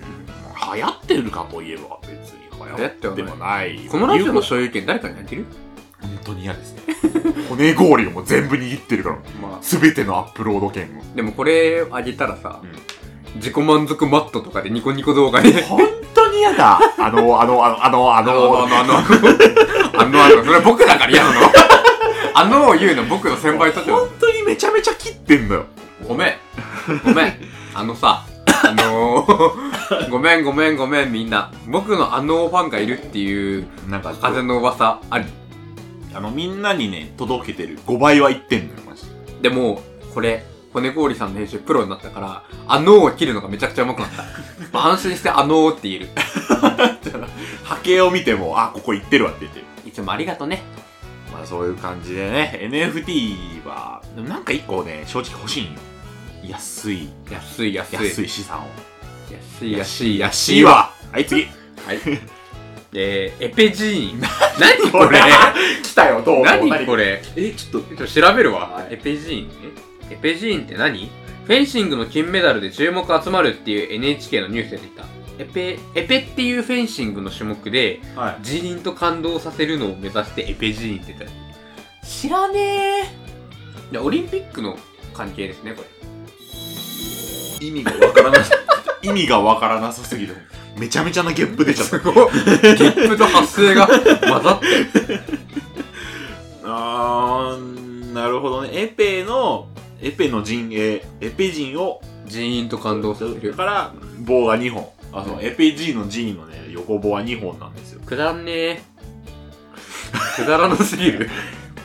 [0.74, 2.40] 流行ってるかといえば別に
[2.76, 3.78] 流行ってもない。
[3.88, 5.46] このラジオの所有権誰かにやってる？
[6.02, 6.82] 本当に嫌ですね。
[7.48, 9.16] 骨氷をもう全部握ってるから。
[9.40, 11.16] まあ、すべてのアップロード権を。
[11.16, 12.70] でもこれあげたらさ、うん
[13.36, 15.80] 自己満足マットとかでニコニコ動画で、本
[16.14, 16.78] 当に嫌だ。
[16.98, 18.98] あの、あの、あの、あの、ああの、の、あの、あの、
[19.98, 21.40] あの、あの、それ僕だから嫌なの。
[22.34, 25.66] あのを言うの僕の先輩たちは本、当にめちゃめちゃ切ってんだよ。
[26.06, 26.34] ごめん。
[27.04, 27.34] ごめん。
[27.74, 31.52] あのさ、あのー、ごめんごめんごめんみんな。
[31.68, 35.24] 僕のあのファンがいるっていうなんか、風の噂あり？
[36.14, 39.02] あの、みんなにね、届けてる5倍は言ってんのよ、マジ
[39.42, 39.48] で。
[39.48, 39.82] でも、
[40.14, 44.22] これ、骨氷さんの編集プロになったから、あのーを切るのがめちゃくちゃ上手くなった。
[44.72, 46.08] まあ安心してあのーって言える。
[47.64, 49.66] 波形を見ても、あ、ここ行ってるわって言ってる。
[49.86, 50.62] いつもありがとね。
[51.32, 55.70] まあそういう感じでね、NFT は、でもなんか一個ね、正直欲しいんよ。
[56.48, 57.96] 安い、安い安い。
[57.96, 58.66] 安い資産を。
[59.30, 60.70] 安い安い安安いわ。
[60.70, 61.42] いわはい、次
[61.86, 61.98] はい。
[62.92, 64.20] で、エペジーン。
[64.60, 65.18] 何これ？
[65.82, 67.22] 来たよ、どうぞ何これ？
[67.36, 68.68] え、ちょっと、ちょっと調べるわ。
[68.68, 69.54] はいエペジーンね。
[70.10, 71.10] エペジーンって何？
[71.46, 75.04] フェンシングの金メダルで注目集まるっていう NHK のニュースで出た。
[75.38, 78.44] エペ、エペっていうフェンシングの種目で、はい。
[78.44, 81.30] ジーンと感動させるのを目指してエペジーンって言ったら
[82.06, 83.10] 知らね
[83.94, 83.98] え。
[83.98, 84.78] オリンピックの
[85.14, 87.66] 関係ですね、これ。
[87.66, 88.54] 意味がわからなさ、
[89.02, 90.36] 意味がわからなさすぎる。
[90.76, 91.98] めちゃめちゃなゲップ出ちゃった。
[91.98, 94.66] ゲップと発声が混ざって。
[96.64, 98.70] あー、なるほどね。
[98.72, 99.68] エペの、
[100.00, 103.54] エペの陣営、エペ陣を、ジーンと感動させる。
[103.54, 104.88] から、棒が2本。
[105.12, 108.00] あ、そう、エペ G の G のね、横棒は2本なんですよ。
[108.04, 108.82] くだんねえ。
[110.36, 111.28] くだらなすぎる。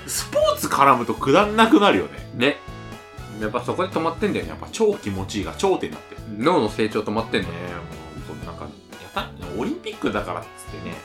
[0.05, 2.11] スポーツ絡むとくだんなくなるよね。
[2.35, 2.57] ね。
[3.41, 4.55] やっぱそこで止まってんだよねや。
[4.55, 6.21] っぱ超気持ちいいが頂点になってる。
[6.37, 7.55] 脳の成長止まってんのね
[9.57, 10.95] オリンピックだからっつってね。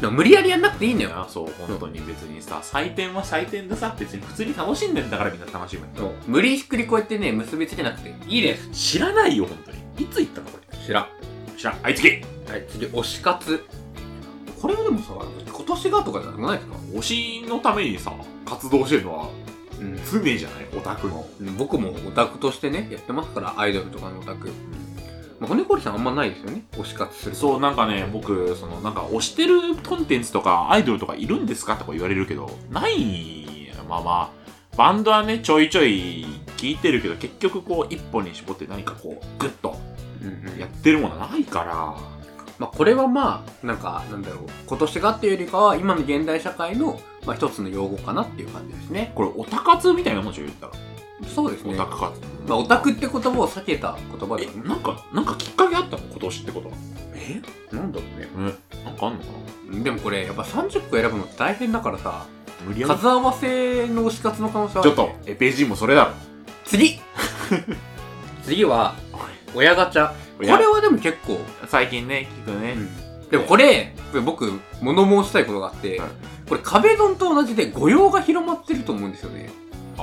[0.00, 1.10] でも無理やりやんなくていいんだよ。
[1.14, 5.86] あそう、本当に別にさ、採点は採点でさ、別に普通に楽しんでんだからみんな楽しむ。
[5.96, 8.70] そう無理ひっくりこうやってね、結びつけなくていいです。
[8.70, 9.78] 知らないよ、本当に。
[9.98, 10.78] いつ言ったのこれ。
[10.78, 11.08] 知らん。
[11.56, 11.82] 知らん。
[11.82, 12.08] はい、次
[12.48, 13.64] はい、次、推し活。
[14.60, 15.14] これはでもさ、
[15.46, 16.76] 今年がとかじゃなくないですか？
[16.94, 18.12] 推しのためにさ、
[18.46, 19.28] 活動してるのは
[19.80, 19.96] うん。
[19.96, 20.66] 常じゃない？
[20.76, 21.26] オタクの。
[21.58, 24.50] 僕もオタクとしてね、やってますから、アイドルとかのオタク。
[25.42, 27.34] まあ、骨氷さんあんまないですよね、推し活する。
[27.34, 31.74] そう、なんかね、僕、その、なんか、推してるコンテンツとか、アイドルとかいるんですか？
[31.74, 36.24] とか言われるけど、ない、まあまあ、バンドはね、ちょいちょい
[36.56, 39.76] 聞いてるけど、結局こう、一本に絞って何かこう、グッと
[40.22, 41.74] うんうんやってるものないから、
[42.58, 49.10] まあ、これはまあ、なんか、なんだろう、今年がっていうよりかは、今の現代社会の、まあ、一つの用語かなっていう感じですね。
[49.16, 50.72] これ、オタ活みたいなもんでしょ、言ったら。
[51.26, 51.74] そうですね。
[51.74, 52.20] オタ活。
[52.48, 54.68] まあ、オタクって言葉を避けた言葉だよねえ、。
[54.68, 56.02] なんか、なんかきっかけあったの？
[56.10, 56.74] 今年ってことは。
[57.14, 57.74] え？
[57.74, 58.28] なんだろうね。
[58.72, 59.26] え、なんかあんのか
[59.70, 59.84] な？
[59.84, 62.26] でもこれ、やっぱ30個選ぶのって大変だからさ、
[62.66, 66.12] 無理数合わせの推し活の可能性はあるちょっと、エペジもそれだろ。
[66.64, 67.00] 次
[68.44, 68.94] 次は、
[69.54, 70.08] 親ガチャ。
[70.08, 72.76] こ親れはでも結構、最近ね、聞くね。
[73.30, 76.08] でもこれ、僕、物申したいことがあって、はい
[76.48, 79.48] これ壁ドンと同じで御用が広まってると思うんですよね。
[79.96, 80.02] あ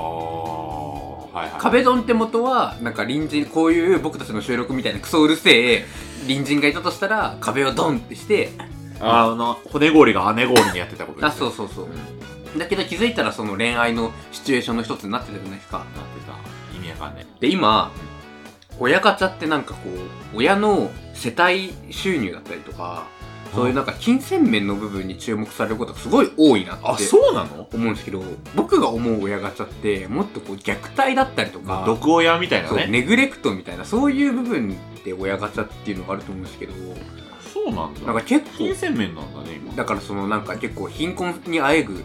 [1.32, 1.60] はいはい。
[1.60, 5.86] 壁ドンって元は、なんか隣人、こういう僕たちの収録みたいなクソうるせえ
[6.26, 8.50] 隣人がいたとしたら、壁をドンってして、
[9.00, 11.86] あの、骨氷が羽氷にやってたことですあ、そうそうそう
[12.56, 12.58] う。
[12.58, 15.78] だけど気づいたらその恋愛のシチュエーションの一つになってたじゃないですか。
[15.78, 16.76] なってた。
[16.76, 17.90] 意味わかんねで、今、
[18.78, 19.88] 親ガチャってなんかこ
[20.34, 23.06] う、親の世帯収入だったりとか、
[23.54, 27.68] そういうなんか金銭面の部分に注目されることがすごい多いなってあ、そうなの？
[27.72, 28.22] 思うんですけど、
[28.54, 32.86] 僕が思う親ガチャって、もっとこう虐待だったりとか、毒親みたいなね。
[32.86, 36.72] ネグレクトみたいな、そういう部分で親ガチャっていうのがあると思うんですけど、
[37.52, 38.00] そうなんだ。
[38.00, 39.74] なんか結構金、銭面なんだね、今。
[39.74, 42.04] だからそのなんか結構貧困にあえぐ、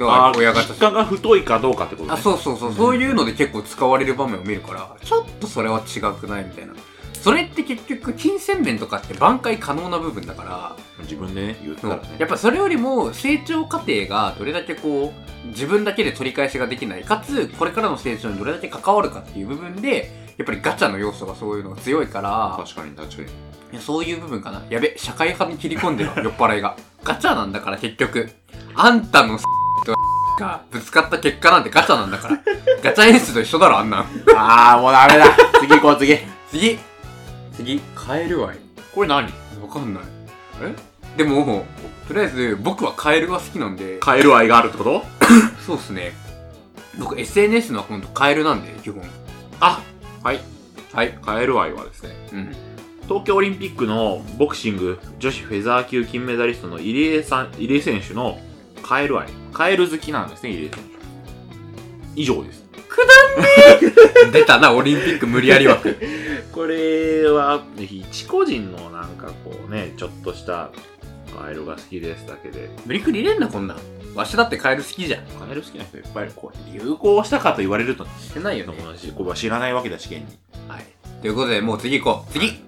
[0.00, 2.14] あ親ガチャが太いかどうかってことね。
[2.14, 6.74] あ、そうそうそう、そういうので結構使われる場面を見るから、ちょっとそれは違くないみたいな。
[7.22, 12.02] それって結局、金銭面とかって挽回可能な部分だから、自分でね、言ったらね。
[12.18, 15.12] やっぱそれよりも成長過程がどれだけこ
[15.44, 23.28] う、自分だけで取り返しができない、かつ、これからの成長にどれだけ関わるかっていう部分で、やっぱりガチャの要素がそういうのが強いから、確かに確かに。
[23.72, 24.62] いやそういう部分かな。
[24.68, 26.76] やべ、社会派に切り込んでる 酔っ払いが。
[27.04, 28.30] ガチャなんだから結局。
[28.74, 29.38] あんたの
[29.86, 29.94] と
[30.40, 32.38] が ぶつかった結果なんてガチャなんだから。
[32.82, 34.06] ガチャ演出と一緒だろ、あんなん。
[34.36, 35.26] あー、もうダメだ。
[35.60, 36.18] 次行こう、次。
[36.50, 36.78] 次。
[37.54, 38.58] 次、カエルワイ。
[38.94, 39.24] これ何？
[39.60, 40.02] わかんない。
[40.62, 40.74] え？
[41.16, 41.66] でも、
[42.08, 45.02] とりあえず僕はカエルが好きなんで、カエル愛があるってこと？
[45.64, 46.12] そうっすね。
[46.98, 49.02] 僕 SNS のアカウントカエルなんで、基本。
[49.60, 49.82] あ、
[50.22, 50.40] はい。
[50.92, 51.18] はい。
[51.22, 52.56] カエル愛はですね、うん。
[53.04, 58.38] 東京オリンピックのボクシング女子フェザー級金メダリストの入江さん、入江選手の
[58.82, 59.28] カエル愛。
[59.52, 60.92] カエル好きなんですね、入江選手。
[62.14, 62.61] 以上です。
[64.32, 65.96] 出たな、オリンピック無理やり枠。
[66.52, 70.70] これは、一個人のなんかこうね、ちょっとした
[71.38, 73.78] カエルが好きですだけで、無理くり入れんな、こんなん。
[74.14, 75.24] わしだってカエル好きじゃん。
[75.24, 76.32] カエル好きな人いっぱいいる。
[76.36, 78.74] これ流行したかと言われると、してないよね。
[78.84, 80.38] 同じ、これは知らないわけだし、現に。
[80.68, 80.84] はい。
[81.22, 82.32] ということで、もう次行こう。
[82.32, 82.62] 次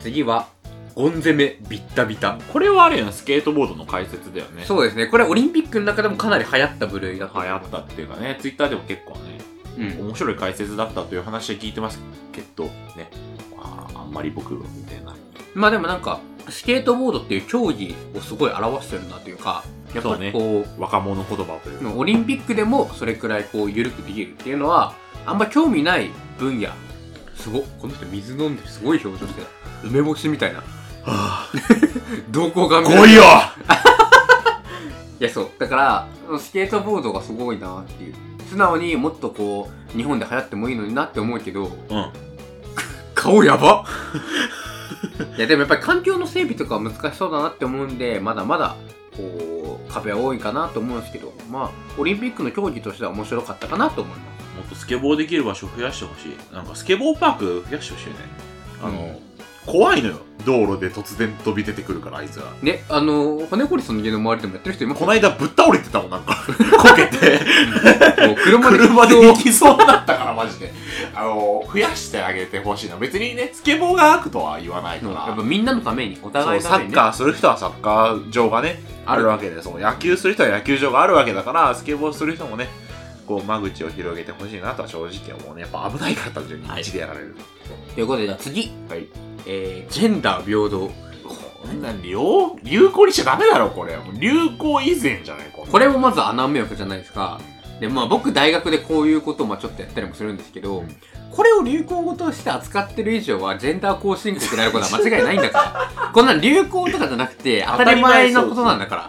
[0.00, 0.48] 次は、
[0.94, 2.38] ゴン攻めビッタビタ。
[2.52, 4.64] これはあれよね、スケートボードの解説だよね。
[4.66, 5.06] そうですね。
[5.06, 9.31] これオリンピックの中でもかなり流行った部類だと流行ったっていうかね、ツイッターでも結構ね、
[9.78, 10.06] うん。
[10.06, 12.00] 面白い解説だったという話は聞いてます
[12.32, 13.10] けど、ね、
[13.56, 15.14] まあ、あんまり僕みたいな。
[15.54, 21.92] まあでもなんか、スケートボードっていう競技をすごい表してるなというか、やっぱりこ若者言葉というか。
[21.92, 24.94] う、オリンピックでもそれくらいこう、緩くできるっていうのは、
[25.26, 26.70] あんま興味ない分野。
[27.36, 27.62] すごっ。
[27.80, 29.48] この人水飲んですごい表情してた。
[29.84, 30.62] 梅干しみたいな。
[31.04, 31.48] は
[32.30, 33.22] 瞳孔 がぁ、見え来いよ
[35.20, 35.50] いや、そう。
[35.58, 38.14] だから、スケートボードがすごいなっていう。
[38.52, 42.12] 素直にもっとこう、日本で流行ってもいいのになって思うけど、うん。
[43.14, 43.84] 顔やば
[45.38, 48.76] いや、でもやっぱり環境の整備とかは難しそうだなって思うんで、まだまだ、
[49.16, 54.56] こう、壁は多いかなと思うんですけど、まあ、オリンピックの競技としては面白かったかなと思います。
[54.58, 56.54] もっとスケボーできる場所増やしてほしい。
[56.54, 58.18] なんかスケボーパーク増やしてほしいよね。
[58.82, 59.18] あの、
[59.66, 60.16] 怖いのよ。
[60.44, 62.46] 道路で突然飛び出てくるから、あいつら。
[62.62, 66.34] ね、あの、骨堀さんの家の周りでもやってる人いますこの間ぶっ倒れてたもん、なんか。
[66.78, 67.40] こけて。
[68.26, 70.72] もう車で 車で行きそうだったから、マジで。
[71.14, 72.96] あの、増やしてあげてほしいな。
[72.96, 75.14] 別にね、スケボーが悪とは言わないから。
[75.28, 76.94] やっぱみんなのために、おそう、互いのために、ね。
[76.96, 82.68] サッカーする人はサッカー場がね、あるわけで、そう、野球する人は野球場があるわけだから、スケボーする人もね、
[83.26, 85.62] こう、間口を広げてほしいなとは正直思うね。
[85.62, 87.36] やっぱ危ないから単純にはい道でやられる
[87.94, 88.72] ということで、じゃあ次。
[88.88, 89.06] はい。
[89.46, 90.90] えー、ジェンダー平等。
[91.62, 92.16] こんなん流
[92.64, 93.96] 流行にしちゃダメだろ、これ。
[94.18, 97.40] 流行以前じゃないここれもまず穴埋め枠じゃないですか。
[97.80, 100.96] で、まあ僕大学でこういうことをまあちょっとやったりもするんですけど、うん
[101.32, 106.10] これを流行語として扱ってる以上はジェンダー更新国であることは間違いないんだから。
[106.12, 109.02] こんなん流行とかじゃなくて当たり前のことなんだから。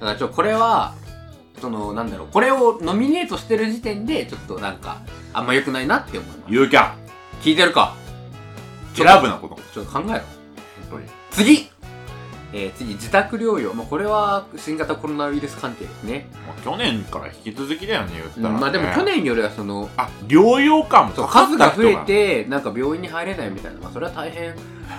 [0.00, 0.94] だからちょ、これは、
[1.60, 4.98] その、なんだろう、これをノミネートしてる時点で、ちょっとなんか、
[5.32, 6.38] あんま良くないなって思います。
[6.46, 6.92] ユーキャン。
[7.42, 7.94] 聞いてるか？
[8.94, 9.58] 選ぶな、この。
[9.72, 10.12] ちょっと考えろ。
[10.12, 10.22] 本
[10.90, 11.06] 当に。
[11.30, 11.70] 次
[12.52, 13.74] えー、次、自宅療養。
[13.74, 16.26] まあ、これは新型コロナウイルス関係ですね。
[16.46, 18.60] もう去年から引き続きだよね、言ったら、ね。
[18.60, 23.80] まあでも去年よりはその、あ、療養感もかか数が増えて、なんか病院に入れないみたいな。
[23.80, 24.54] まあそれは大変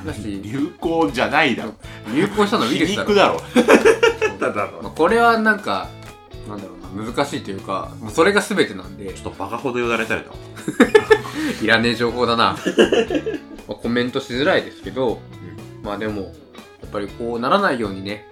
[0.06, 1.74] だし、流行じゃないだろ。
[2.14, 3.16] 流行したのウイルスだろ皮肉。
[3.16, 3.42] だろ。
[4.40, 4.82] だだろ。
[4.84, 5.90] まあこれはなんか、
[6.94, 10.32] 難しいというか、もうそれが全てなんで、ちょっとバカほどよだれたりだ。
[11.62, 12.58] いらねえ情報だな。
[13.68, 15.20] まあコメントしづらいですけど、
[15.84, 16.28] まあでも、や
[16.88, 18.28] っぱりこうならないようにね、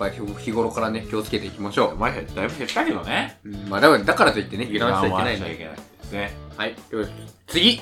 [0.00, 3.38] やっぱり日頃からね、気をつけていきましょお前だいぶ減ったけどね。
[3.44, 3.48] う。
[3.50, 5.44] うんまあだからだからといってね、油断しちゃいけないんで。
[5.44, 6.36] 油断はしちゃいけないですね。
[6.56, 6.76] はい。
[6.90, 7.10] よし
[7.46, 7.80] 次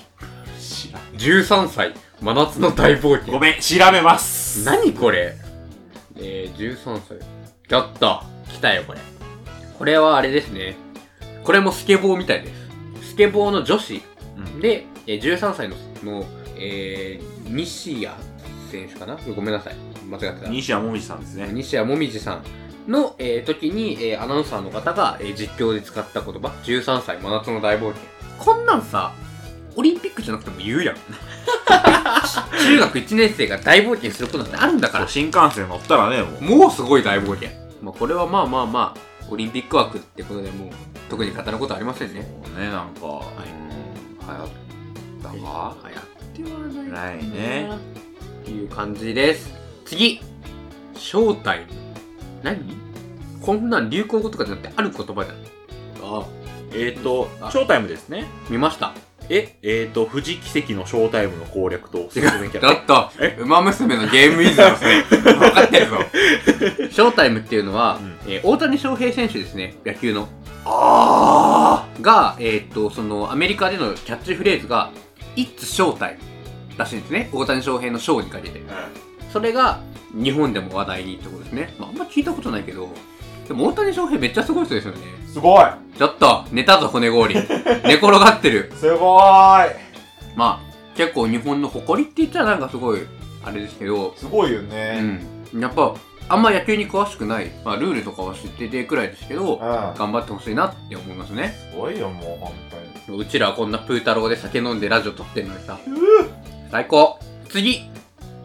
[0.61, 3.33] 知らん !13 歳、真夏の大冒険。
[3.33, 4.65] ごめん、調べます。
[4.65, 5.37] 何これ？
[6.17, 7.19] えー、13歳。
[7.71, 8.99] やった来たよ、これ。
[9.79, 10.77] これはあれですね。
[11.45, 12.53] これもスケボーみたいで
[13.03, 13.11] す。
[13.11, 14.03] スケボーの女子
[14.37, 16.25] うんで、えー13歳の、の
[16.57, 18.15] えー、西谷
[18.71, 19.17] 選手かな？
[19.35, 19.77] ごめんなさい。
[20.09, 20.49] 間違ってた。
[20.51, 21.49] 西矢もみじさんですね。
[21.53, 22.43] 西谷もみじさん
[22.91, 28.03] の、えー時に、えーアナウンサーの方が、えー実況で使った言葉、13歳真夏の大冒険。
[28.39, 29.13] こんなんさ、
[29.77, 30.97] オリンピックじゃなくても言うやん。
[31.69, 35.09] 中学1年生が大冒険することなんてあるんだから。
[35.09, 36.59] 新幹線乗ったらね、もう。
[36.59, 37.49] もうすごい大冒険。
[37.81, 40.69] まあ、これはまあまあまあ、オリンピック枠ってことでもう、
[41.11, 42.27] 特に語ることありませんね。
[42.45, 43.69] そうね、なんか、いうん
[44.21, 44.49] 流行っ
[45.23, 47.71] たか流行ってはないないね。
[48.43, 49.53] っていう感じです。
[49.85, 50.21] 次
[50.95, 51.67] 正体。
[52.43, 52.77] 何？
[53.41, 55.37] こんなん流行語とかじゃなくてある言葉じゃん。
[55.37, 56.27] ああ、
[56.73, 58.27] えっ、ー、と、あショータイムですね。
[58.51, 58.93] 見ました。
[59.31, 62.61] え、えっ、ー、と、富士奇跡のショータイムの攻略と、違う。
[62.61, 63.37] だったえ？
[63.41, 65.03] 馬娘のゲームイズだろ、それ。
[65.03, 65.97] 分かってるぞ。
[66.91, 70.29] ショータイムっていうのは、うんえー大谷翔平選手ですね、野球の。
[70.65, 74.91] あが、えーっと、その、アメリカでのキャッチフレーズが、
[75.37, 76.17] It's Showtime
[76.77, 77.31] らしいんですね。
[77.33, 78.61] 大谷翔平のショーにかけて。
[79.33, 79.81] それが、
[80.13, 81.75] 日本でも話題にってことですね。
[81.79, 82.89] まあ、あんま聞いたことないけど、
[83.47, 84.99] でも大谷翔平めっちゃすごい人ですよね。
[85.27, 85.65] ーすごい
[85.97, 87.35] ちょっと、寝たぞ骨氷。
[87.85, 88.71] 寝転がってる。
[88.77, 89.75] すごーい
[90.37, 93.01] まあ、結構日本の誇りって言ったらなんかすごい、
[93.45, 95.01] あれですけど、すごいようね。
[95.55, 95.61] ん。
[95.61, 95.95] やっぱ、
[96.31, 99.61] あんま野球に詳しくない、まあ、ルールとかは知っててくらいですけど、うん。
[99.61, 101.55] 頑張ってほしいなって思いますね。
[101.71, 102.53] すごいよ、もう、本
[103.07, 103.19] 当に。
[103.23, 105.79] うちらはこんなプー太郎で酒飲んでラジオ撮ってんのにさ。
[106.71, 107.89] 最高次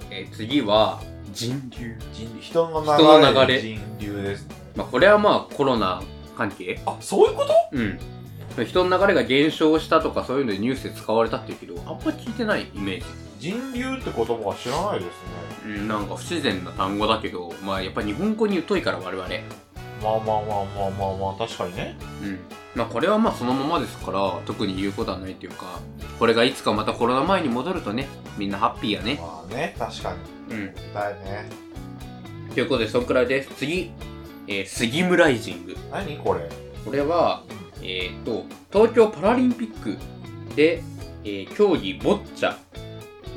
[0.10, 1.02] えー次は、
[1.34, 1.98] 人流。
[2.14, 2.86] 人人の
[3.46, 4.48] 流れ人流です。
[4.76, 6.02] まあ、これはまあコロナ
[6.38, 7.54] 関係あ、そういうこと？
[7.74, 8.00] うん。
[8.66, 13.04] 人の流れが減少したとかそういうのでニュースで使われたっていうけど、あんま聞いてないイメー
[13.40, 13.50] ジ。
[13.52, 15.12] 人流って言葉は知らないですね。
[15.66, 19.28] うん、なんか不自然な単語だけど、まあやっぱ日本語に疎いから我々。
[20.02, 21.96] まあまあまあまあまあまあ、確かにね。
[22.22, 22.40] うん。
[22.76, 25.80] まあこれはまあそのままですから、特に言うことはないっていうか、
[26.20, 29.20] これがいつかまたコロナ前に戻るとね、みんなハッピーやね。
[29.22, 30.14] まあね、確か
[30.50, 30.56] に。
[30.56, 30.76] うん。
[30.94, 31.50] だよね。
[32.54, 33.50] ということで、そんくらいです。
[33.56, 33.92] 次、
[34.48, 35.78] えー、スギムライジング。
[35.92, 36.50] 何これ？
[36.84, 37.44] これは、
[37.82, 39.98] えっ、と、東京パラリンピック
[40.56, 40.84] で、
[41.24, 42.58] えー競技ボッチャ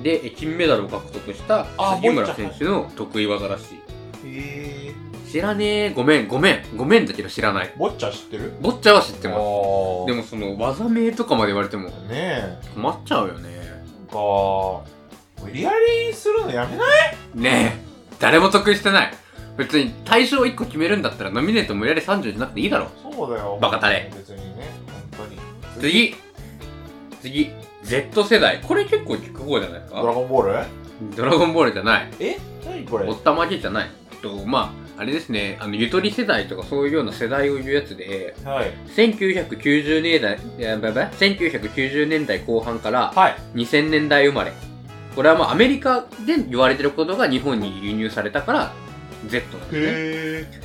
[0.02, 4.28] でえー金メダルを獲得したあ杉村選手の得意技らしい。
[4.28, 4.94] へえ。
[5.30, 5.90] 知らねえ。
[5.90, 7.74] ごめん、ごめん、ごめんだけど知らない。
[7.76, 8.52] ボッチャ知ってる？
[8.60, 9.38] ボッチャは知ってます。
[10.06, 12.58] でもその技名とかまで言われてもねえ。
[12.74, 13.48] 困っちゃうよね。
[13.48, 13.64] な
[14.04, 14.84] んか、
[15.42, 15.72] 無理や
[16.08, 17.16] りするのやめない？
[17.34, 19.14] ねえ、誰も得意してない。
[19.56, 22.88] 別に対象1個決めるんだったらノミネート無理やり30じゃなくていいだろ。
[23.02, 23.58] そうだよ。
[23.60, 24.70] バカタレ別にね、
[25.12, 25.40] 本当に。
[25.80, 26.14] 次
[27.20, 27.50] 次
[27.86, 28.60] Z 世代。
[28.60, 31.16] これ結構聞く方じゃないですドラかゴンボール？
[31.16, 32.10] ドラゴンボールじゃない。
[32.18, 32.36] え？
[32.66, 33.08] 何これ？
[33.08, 33.90] おったまげじゃない。
[34.22, 38.72] と、まあ、あれですね、あの、ゆとり世代とかそういうような世代を言うやつで、はい。
[38.96, 43.36] 1990年代、いやばいばい1990年代後半からはい。
[43.54, 44.52] 2000年代生まれ。
[45.14, 48.72] これはまあアメリカで言われてることが日本に輸入されたから、
[49.28, 49.80] Z なんですね。
[49.80, 49.88] へ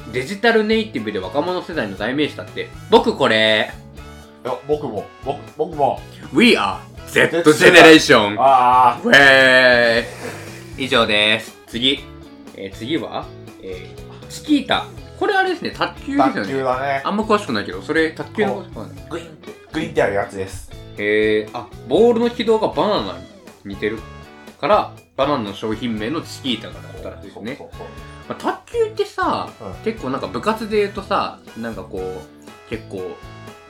[0.09, 0.11] え。
[0.13, 2.69] デジタルネイティブで若者世代の代名詞だって。
[2.89, 3.71] 僕これ、
[4.43, 6.01] いや、僕も、僕、僕も。
[6.33, 6.79] We are
[7.11, 8.37] Z Generation!
[8.39, 11.57] あウェーイ以上です。
[11.67, 11.99] 次。
[12.55, 13.25] えー次は、
[13.61, 14.85] えーチキータ。
[15.19, 16.51] これあれですね、卓球あ、ですよね。
[16.53, 17.01] 卓球だね。
[17.03, 20.71] あんま詳しくないけど、それ卓球のことグインって、グインってやるやつです。
[20.97, 23.25] へえあ、ボールの軌道がバナナに
[23.65, 23.99] 似てる
[24.61, 27.55] から、バナナの商品名のチキータがだったらですね。
[27.57, 27.87] そうそう
[28.29, 33.17] まあ、卓球ってさ、うん結構なんか部活で言うとさ、なんかこう、結構、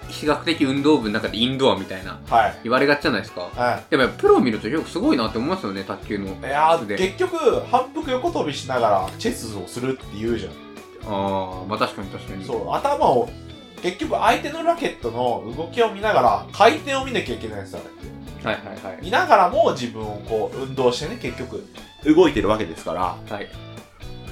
[0.10, 2.20] 非学的運動部の中でインドアみたいな。
[2.30, 2.60] はい。
[2.64, 3.42] 言われがちじゃないですか。
[3.42, 6.28] はでもプロを見るとよくすごいなって思いますよね、卓球の。
[6.28, 6.30] い。
[6.30, 7.38] いやー、で結局、
[7.72, 10.52] 反復横跳びしながらチェスをするって言うじゃん。
[10.52, 12.46] ああ、まあ確かに確かに。
[12.46, 13.30] そう、頭を、
[13.82, 17.82] 結局相手のラケットの動きを見ながら、回転を見なきゃいけないんですよ。
[18.44, 19.00] はいはいはい。
[19.02, 21.66] 見ながらも自分をこう、運動してね、結局、
[22.06, 23.16] 動いてるわけですから。
[23.36, 23.48] はい。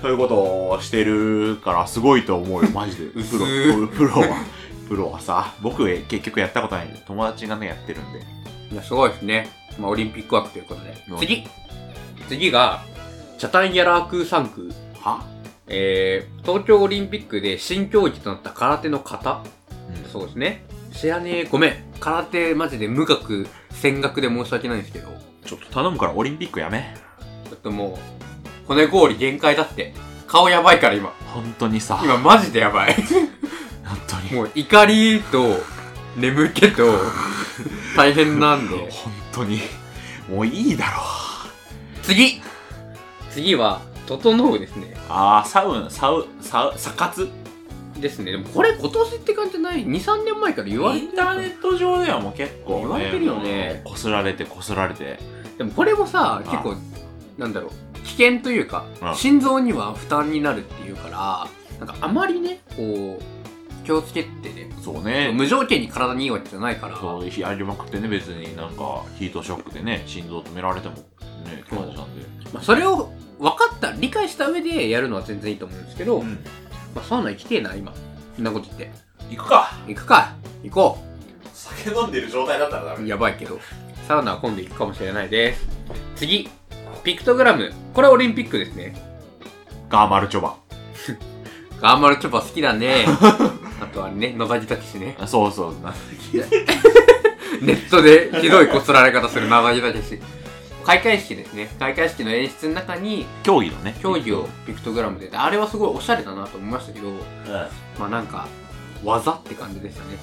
[0.02, 0.36] そういうこと
[0.70, 3.06] をしてるからすごいと思うよ、マジで。
[3.08, 4.44] プ薄ロ、ープロは。
[4.90, 8.26] プロはさ、僕結局やったことないんで、友達がね、やってるんで。
[8.72, 9.48] いや、すごいですね。
[9.80, 11.16] まあ、オリンピック枠ということでう。
[11.16, 11.48] ん次
[12.28, 12.84] 次が、
[13.38, 14.72] チャタンヤラークー3区。
[15.00, 15.24] は？
[15.68, 19.44] えー、東京オリンピックで新競技となった空手の型
[20.04, 20.66] うんそうですね。
[20.92, 21.74] 知らねえ、ごめん。
[22.00, 25.10] 空手マジで無学、戦学で申し訳ないんですけど、
[25.46, 26.96] ちょっと頼むからオリンピックやめ。
[27.48, 28.00] ちょっとも
[28.66, 29.94] う、骨氷限界だって。
[30.28, 31.14] 顔やばいから今。
[31.34, 32.96] 本当にさ、今マジでやばい。
[33.90, 34.34] 本当に。
[34.34, 35.58] もう怒りと
[36.16, 36.86] 眠気と
[37.98, 38.78] 大変なんで。
[38.78, 39.62] 本当に。
[40.30, 41.02] もういいだろ
[42.04, 42.42] 次
[43.32, 44.96] 次は、整うですね。
[45.10, 47.30] あー、サウナ、サウ、サウ、サ活？
[48.00, 48.32] ですね。
[48.32, 55.20] でもこれ今年って感じじゃない ?2、3年前から言われてるインターネット上ではもう結構、ね、言われてるよねこすられてこすられて。
[55.58, 56.76] でもこれもさ、あ結構、
[57.38, 63.39] なんだろう、危険というかう、ん心臓には負担になるっていうから、なんかあまりね、こう、
[63.90, 65.32] 気をつけてね、そうね。
[65.34, 72.24] 無条件に体にいいわけじゃないから、そう、やりまくってね、別になんか、ヒートショックでね、心臓止められても、ね、感じなんで。
[72.54, 76.34] まあ、それを分かった、理解した上でやるのは全然いいと思うんですけど、ん。
[76.94, 77.92] まあ、サウナ行きてえな、今。
[78.36, 78.92] そんなこと言って。
[79.32, 80.98] 行くか行くか行こ
[81.54, 83.60] 酒飲んでる状態だったらダうやばいけど。
[84.08, 85.68] サウナは今度行くかもしれないです。
[86.16, 86.48] 次。
[87.04, 87.74] ピクトグラム。
[87.96, 88.96] これはオリンピックですね。
[89.90, 90.58] ガーマルチョバ。
[91.82, 93.08] ガーマルチョバ好きだね。
[93.82, 95.16] あとはね、野崎たけしね。
[95.20, 95.74] あそうそう。
[95.84, 95.94] な
[97.62, 100.20] ネットでひどいこすられ方する野崎たけし。
[100.86, 101.70] 開会式ですね。
[101.78, 103.96] 開会式の演出の中に競技のね。
[104.02, 105.30] 競技をピクトグラムで。
[105.34, 107.10] あれはすごいおしゃれだなと思いましたけど、
[108.00, 108.48] まあなんか、
[109.04, 110.18] 技って感じでしたね。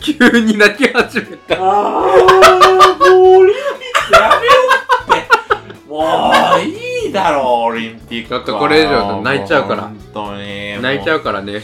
[0.00, 1.56] 急に泣き始めた。
[1.56, 1.60] あー、
[2.98, 4.52] もうオリンピックやめよ
[5.08, 5.88] うって。
[5.90, 8.40] もう、いいだろう、オリンピックは。
[8.40, 10.80] ちょっとこれ以上泣いちゃうから本当に。
[10.82, 11.18] 泣いちゃう。
[11.18, 11.62] うからね。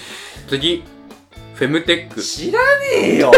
[0.49, 0.85] 次。
[1.55, 2.21] フェムテック。
[2.21, 3.31] 知らねえよ、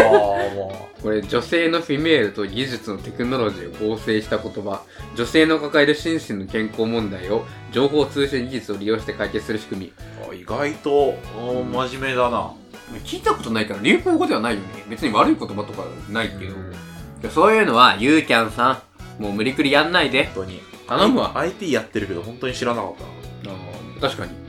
[0.55, 4.81] も これ女性のフィメールと技術のテクノロジーを合成した言葉
[5.15, 9.93] 女性の抱える心身の健康問題を情報通信技術を利用して解決する仕組
[10.31, 10.35] う。
[10.35, 12.51] 意外と、うん真面目だな。
[12.89, 18.81] み聞いたことないから流行語ではないよね別に悪い言葉とかないけど、そういうのはユーキャンさ
[19.19, 20.61] んもう無理くりやんないで本当に。
[20.87, 23.57] 頼むわ IT やってるけど、本当に知らなかったな。
[23.99, 24.46] 確かにうん。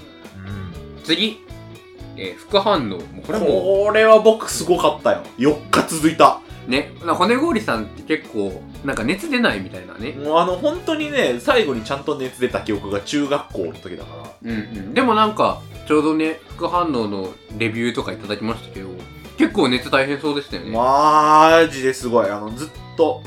[1.09, 1.40] 次、
[2.16, 3.46] えー副反応もうこれも
[3.86, 5.22] これは僕すごかったよ。
[5.38, 6.40] 4日続いた。
[6.66, 14.52] うねな骨氷さんって結構なんか熱出ないみたいなねもうあの、本当にね、最後にちゃんと熱出た記憶が中学校の時だから。
[14.52, 18.88] うんうんでもなんかちょうどね副反応のレビューとかいただきましたけど
[19.38, 22.28] 結構熱大変そうでしたよね、マジですごい。
[22.28, 23.22] あの、ずっと、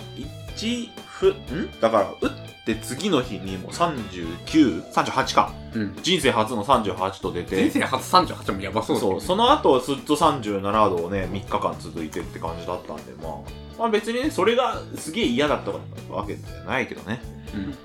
[0.58, 1.80] 1ふ、ん？
[1.80, 2.32] だから、打っ
[2.66, 5.54] て次の日にもう 39?38 か。
[5.74, 7.70] うん人生初の38と出て。
[7.70, 13.34] 人生初38もやばそうだけどそう、その後ずっと37度をね、3日間続いてって感じだったんで、まあ、
[13.80, 15.72] まあ別にね、それがすげえ嫌だった
[16.14, 17.22] わけじゃないけどね。
[17.56, 17.76] うん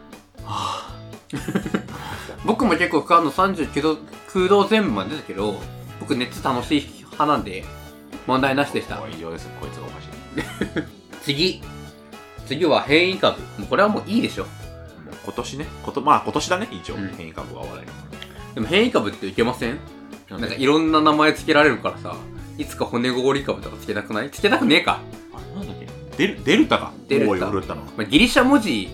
[0.44, 0.94] は
[2.44, 3.98] 僕も結構副反応39度
[4.32, 5.60] 空洞全部まで出たけど
[5.98, 7.64] 僕熱楽しい派なんで
[8.28, 9.16] 問題なしでしたぁ。
[9.16, 9.48] 以上です。
[9.60, 10.82] こいつがおかしい。
[11.22, 11.62] 次
[12.46, 14.46] 次は変異株もうこれはもういいでしょ
[15.06, 17.08] もう今年ね、こと、まあ今年だね、一応、うん。
[17.16, 17.86] 変異株が話題
[18.54, 18.60] で。
[18.60, 19.78] も変異株っていけません？
[20.30, 22.16] なんかいろんな名前つけられるからさ。
[22.58, 24.30] いつか骨氷株とかつけたくない？
[24.30, 25.00] つけたくねえか、
[25.34, 25.86] あれなんだっけ？
[26.16, 26.92] デル、デルタか？
[27.08, 27.30] デルタ。
[27.32, 27.82] 多いよ、ルタの。
[27.82, 28.88] まあ、ギリシャ文字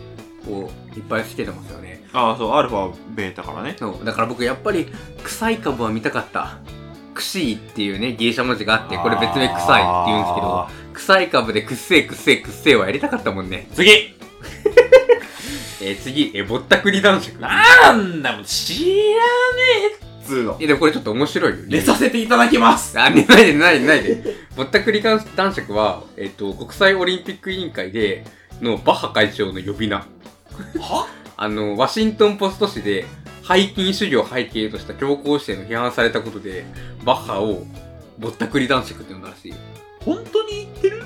[0.48, 2.04] をいっぱいつけてますよね。
[2.12, 3.76] ああ、そう、アルファ、ベータからね。
[3.78, 4.04] そう。
[4.04, 4.86] だから僕やっぱり
[5.22, 6.58] 臭い株は見たかった。
[7.14, 13.66] クシーっていうねギリシャ文字があってこれ別名臭いって言うんですけどあ臭い株でくっせえくっせえくっせえはやりたかったもんね。
[13.70, 13.90] ー次
[15.82, 18.92] えー、次えーぼったくり男爵なんだもん、知らね
[19.90, 20.56] えっつうの。
[20.60, 24.36] えでもこれちょっと面白いよ寝させていただきますあ、寝ないで寝ないで寝ないで。
[24.56, 25.20] ぼったくり男
[25.52, 28.24] 爵は、えっ、と、国際オリンピック委員会で、
[28.60, 29.96] のバッハ会長の呼び名。
[29.96, 31.08] は？
[31.36, 33.04] あの、ワシントンポスト紙で、
[33.46, 36.64] 背筋主義を背景とした強硬姿勢の批判されたことで、
[37.04, 37.66] バッハを
[38.18, 39.54] ぼったくり男爵って呼んだらしい。
[40.04, 41.02] 本当に言ってる？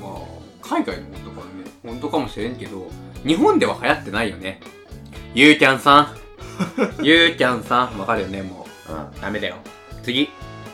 [0.00, 0.20] まあ、
[0.62, 2.88] 海外のことからね、本当かもしれんけど、
[3.26, 4.60] 日本では流行ってないよね。
[5.34, 6.16] ユーキャンさん。
[7.04, 7.98] ユーキャンさん。
[7.98, 8.94] わかるよね、もうん。
[8.96, 9.08] う。
[9.20, 9.56] ダメだよ。
[10.02, 10.30] 次。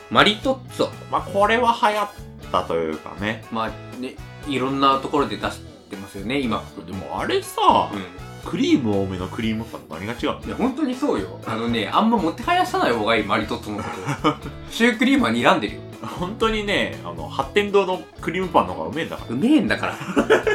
[0.09, 0.89] マリトッツォ。
[1.11, 2.09] まあ、これは流行っ
[2.51, 3.45] たというかね。
[3.51, 4.15] まあね、
[4.47, 6.63] いろんなところで出してますよね、今。
[6.85, 8.49] でもあれさ、うん。
[8.49, 10.47] クリーム多めのクリームパンと何が違うの？
[10.47, 11.39] いや、本当にそうよ。
[11.45, 13.89] あのね、あんま持ってはやさない方がいい、マリトッツォのこ
[14.39, 14.49] と。
[14.71, 15.81] シュークリームは睨んでるよ。
[16.19, 19.35] 本当にね、あの、発展堂のクリームパンの方がうめえんだから。
[19.35, 19.95] うめえんだから。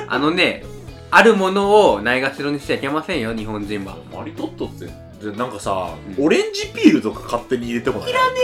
[0.08, 0.64] あのね、
[1.10, 3.96] あるものをないがしろにしちゃいけませんよ、日本人は。
[4.12, 4.86] マリトットって、
[5.24, 8.10] でなんかさ、うんオレンジピールとか勝手に入れてこない？
[8.10, 8.36] いらね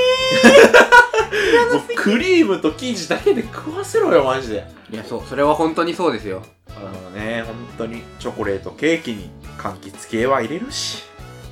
[0.45, 4.65] え もうクリームと生地だけで食わせろよ、マジで。
[4.93, 6.43] いや、そう、それは本当にそうですよ。
[6.69, 11.05] あのね、本当にチョコレートケーキに柑橘系は入れるし。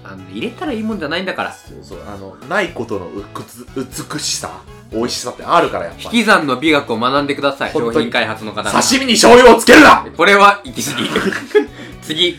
[0.08, 1.52] あの、入れたらいいもんじゃないんだから。
[1.52, 8.82] そうそう、あの、ないことのうくつ美しさ、美味しさってあるから、やっぱ引き算の美学を学んでください、本当に商品開発の方が。
[8.82, 11.08] 刺身に醤油をつけるなこれは行き過ぎ。
[12.02, 12.38] 次、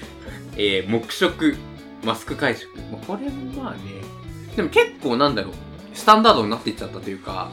[0.58, 1.58] えー、黙食、
[2.04, 2.68] マスク会食。
[2.92, 3.80] まあこれもまあね、
[4.56, 5.54] でも結構なんだろう、
[5.94, 7.50] スタンダードになっていっちゃったというか、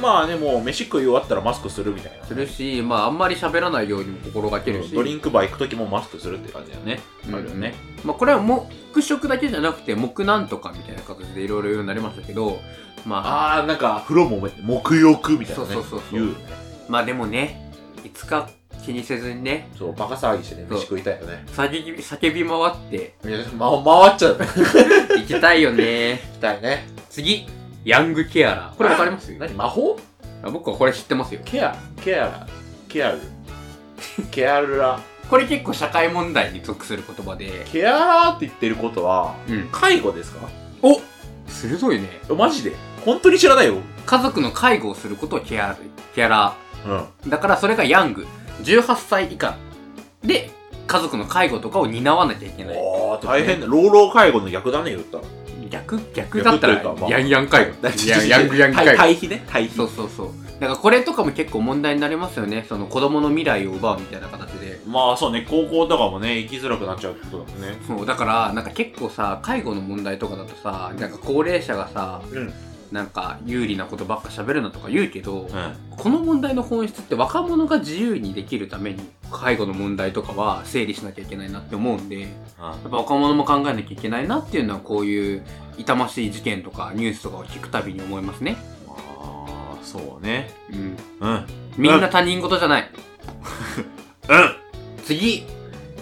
[0.00, 2.24] まあね、もう飯食い終わったらマスクするみたいな。
[2.26, 7.00] するし、まああんまり喋らないようにも心がけるし、ドリンクバー行く時もマスクするって感じだよね。
[7.28, 7.74] うんあるよね。
[8.04, 12.58] まあこれは黙食だけじゃなくて、黙なんとかみたいな形でいろいろ言うようになりましたけど、
[13.06, 15.74] まあ、あー、なんか、風呂もめて、沐浴みたいなね。
[15.74, 16.38] そうそうそうそう言うよね。
[16.88, 17.70] まあでもね、
[18.04, 18.48] いつか
[18.84, 21.44] 気にせずにね、そう、バカ騒ぎしてね、そう飯食いたいよね。
[21.48, 24.46] 叫び、叫び回っていや、ま、回っちゃうね。
[25.20, 26.10] 行きたいよね。
[26.12, 26.86] 行きたいね。
[27.10, 27.46] 次、
[27.84, 28.76] ヤングケアラー。
[28.76, 29.32] これわかります？
[29.38, 29.52] 何？
[29.54, 29.98] 魔法？
[30.42, 31.40] あ僕はこれ知ってますよ。
[31.44, 32.46] ケア、ケアラ、
[32.88, 33.18] ケアル。
[34.30, 35.00] ケアラ。
[35.28, 39.68] これ結構社会問題に属する言葉で、ケアラって言ってることは、うん。
[39.72, 40.46] 介護ですか？
[40.82, 41.00] お
[41.46, 42.08] 鋭いね。
[42.36, 42.72] マジで？
[43.04, 43.76] 本当に知らないよ。
[44.06, 45.76] 家族の介護をすることをケア、
[46.14, 46.54] ケアラ
[46.86, 46.92] うん。
[46.98, 47.06] ー。
[47.28, 48.26] だからそれがヤング。
[48.62, 49.56] 18歳以下
[50.22, 50.50] で、
[50.86, 52.76] 家族の介護とかを担わなきゃいけない。
[52.76, 53.66] ああ、大変だ。
[53.66, 55.24] 老老介護の逆だね、言ったら。
[55.74, 57.72] 逆、逆だったら逆というかまあヤンヤン介護。
[58.06, 58.96] ヤンヤングヤング対。
[58.96, 59.74] 対比ね、対比。
[59.74, 60.28] そうそうそう。
[60.60, 62.64] だからこれとかも結構問題になりますよね。
[62.68, 64.80] その子供の未来を奪うみたいな形で。
[64.86, 67.76] まあそうね、高校とかもね、行きづらくなっちゃうってことだもんね。
[67.86, 72.52] そう、だから、なんか結構さ、介護の問題とかだとさ、なんか高齢者がさ、うん。
[72.94, 75.48] なんか有利なことばっか喋るなとか言うけど、うん。
[75.90, 82.28] この問題の本質って若者が自由にできるために介護の問題とかは整理しなきゃいけないなって思うんでやっ
[82.88, 85.42] ぱ若者も考えなきゃいけないなっていうのはこういう
[85.76, 90.50] 痛ましい事件とかニュースとかを聞くたびに思いますねまあ、そうね。
[90.70, 91.30] うんうん。
[91.30, 91.46] うん。
[91.76, 92.88] みんな他人事じゃない
[95.04, 95.44] 次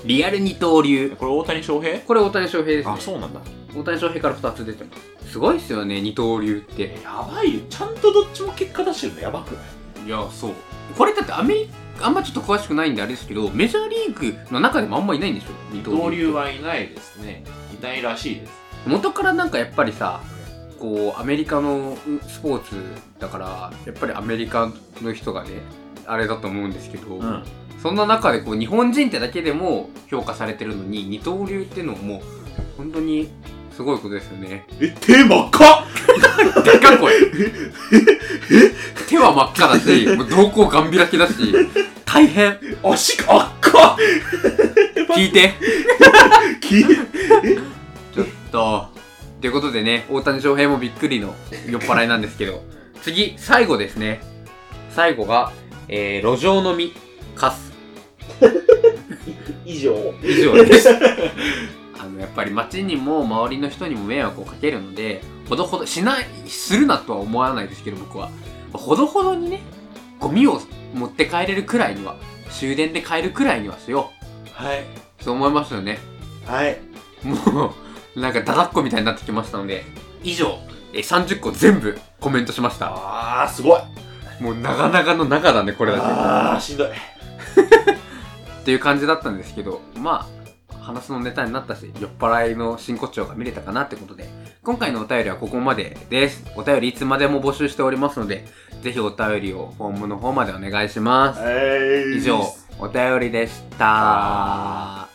[0.05, 2.01] リアル二刀流これ大谷翔平？
[2.01, 3.41] これ大谷翔平です、ねあ、、そうなんだ。
[3.75, 7.61] 大谷翔平から2つ出てますすごいっすよね二刀流ってやばいよ。
[7.71, 9.61] ちゃんとどっちも結果出してるのやばくな
[10.03, 10.07] い？
[10.07, 10.53] いやそう
[10.97, 15.47] これだってアメリカあんまちょっと詳しくないんであれですけどメジャーリーグの中でもあんまいないんでしょ？
[15.73, 17.45] 二二刀流はいないですね。
[17.79, 18.53] いないらしいです。
[18.87, 20.21] 元からなんかやっぱりさ
[20.79, 21.97] こうアメリカの
[22.27, 22.75] スポーツ
[23.21, 25.51] だからやっぱりアメリカの人がね
[26.07, 27.45] あれだと思うんですけど、うん。
[27.81, 32.23] そんな中でこう日本人ってだけでも評価されてるのに二刀流っていうのも
[32.77, 33.29] 本当に
[33.75, 35.85] すごいことですよねえ、手真っ赤
[36.63, 37.13] でっかい声
[39.09, 41.35] 手は真っ赤だしもう瞳孔ガン開きだし
[42.05, 43.97] 大変足が赤
[45.15, 45.55] 聞いて
[46.61, 48.87] きちょっと。
[49.41, 51.35] ということでね、大谷翔平もびっくりの
[51.69, 52.63] 酔っ払いなんですけど、
[53.03, 54.21] 次、最後ですね。
[54.91, 55.53] 最後が、
[55.89, 56.95] えー、路上飲み、
[57.35, 57.73] カス。
[59.67, 60.15] 以上。
[60.23, 60.89] 以上です。
[62.23, 68.31] やっぱり街にも周りの人にも迷惑をかけるので、ほどほど、しない、するなとは思わないですけど、僕は。
[68.73, 69.61] ほどほどにね、
[70.21, 70.61] ゴミを
[70.95, 72.15] 持って帰れるくらいには、
[72.49, 74.13] 終電で帰るくらいにはしよ
[74.53, 74.83] はい。
[74.83, 74.85] う。
[75.21, 75.99] そう思いますよね。
[76.47, 76.79] はい。
[77.25, 77.75] も
[78.17, 79.85] う、なんかだだっこみたいになってきましたので、
[80.23, 80.59] 以上、
[80.93, 82.93] えー30個全部コメントしました。
[82.95, 83.81] あー、すごい。
[84.41, 86.89] もう長々の長だね、これだあー、しんどい。
[86.89, 86.95] け。
[88.63, 90.42] っていう感じだったんですけど、まあ、
[90.83, 94.29] 話のネタになったし、酔っ払いの真骨頂が見れたかなってことで、
[94.63, 96.45] 今回のお便りはここまでです。
[96.57, 98.45] お便りいつまでも募集しておりますので、
[98.83, 101.41] ぜひお便りをフォームの方までお願いします。
[102.17, 102.43] 以上、
[102.79, 105.12] お便りでした。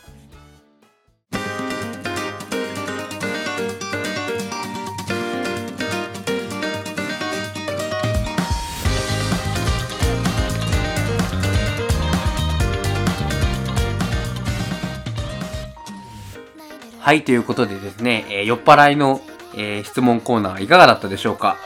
[17.08, 19.22] はい、ということでですね、えー酔っ払いの、
[19.56, 21.56] えー質問コーナーいかがだったでしょうか？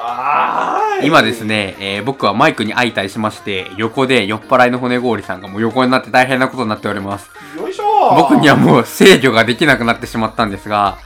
[1.02, 1.44] 今です。
[1.44, 7.28] ね、えー僕はマイクに相対しまして、横で酔っ払いの骨氷さんがもう横になって大変なことになっております。
[7.58, 10.98] よいしょ僕にはもう制御ができなくなってしまったんですが、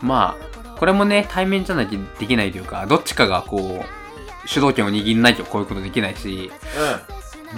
[0.00, 6.50] まあ、これもね、対面じゃなきゃできないというか、どっちかがこう、主導権を握んないとこういうことできないし、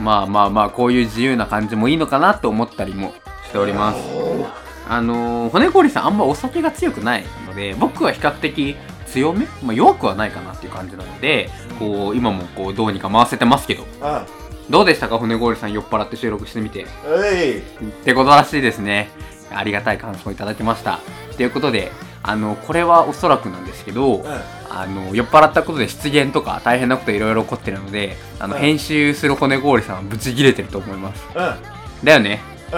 [0.01, 3.15] まあまあまあ、こういう自由な感じもいいのかなと思ったりも
[3.45, 4.64] しております。
[4.89, 8.77] あのー、骨氷さんあんまお酒が強くないので、僕は比較的
[9.07, 14.13] 強めまあ弱くはないかなっていう感じなので、こう、今もこう、どうにか回せてますけど、うん。
[14.13, 14.23] うん。
[14.71, 15.19] どうでしたか？
[15.19, 16.87] 骨氷さん酔っ払って収録してみて。
[17.07, 19.11] えいってことらしいですね。
[19.55, 21.01] ありがたい感想をいただきました。
[21.37, 24.25] ということで、あの、これはおそらくなんですけど、うん
[24.71, 31.25] あの、酔っ払ったことで失言とか大変なこといろいろ起こってるので、あの、うん編集する骨氷さんはブチギレてると思います。
[31.35, 32.41] うんだよね。
[32.73, 32.77] う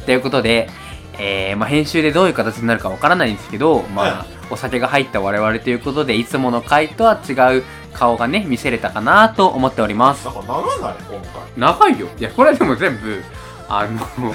[0.00, 0.68] んということで、
[1.24, 7.62] えー、まあ、編集でどういう形になるかわからないんですけど、まあ、お酒が入った我々ということで、いつもの回とは違う
[7.92, 10.32] 顔がね、見せれたかなと思っておりますな。
[10.32, 10.96] んか長ない？
[11.56, 12.08] 今長いよ。
[12.18, 13.22] いや、これでも全部、
[13.68, 14.34] あの、回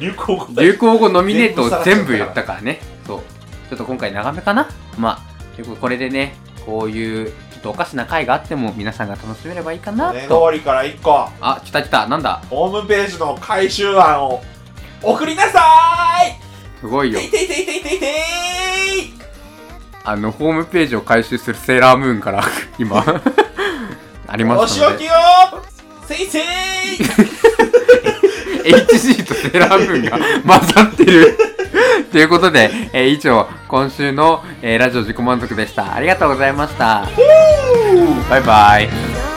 [0.00, 2.80] 流行語流行語ノミネートを全部言ったからね。
[3.06, 3.20] そう。
[3.68, 4.68] ちょっと今回長めかな？
[4.98, 6.34] まあ、結構これでね、
[6.66, 10.48] こういう、ちょっとおかしな回があっても皆さんが楽しめればいいかなねと。
[10.50, 12.06] 通りから1個あ、来た来た。
[12.08, 12.40] なんだ？
[12.50, 14.42] ホームページの回収案を
[15.02, 15.60] 送りなさ
[16.80, 17.18] すごいよ。
[17.18, 17.98] ていていていていてい
[20.04, 22.42] あの、ホームページを回収するセーラームーンから、
[22.78, 23.04] 今、
[24.26, 24.98] ありおますので。
[24.98, 25.12] 仕置きよ
[26.06, 26.42] せいせい
[28.64, 31.36] HG とセーラームーンが混ざってる。
[32.10, 35.94] ということで、えー以上、今週の、えーラジオ自己満足でした。
[35.94, 37.06] ありがとうございました。
[38.30, 39.27] バイバイ。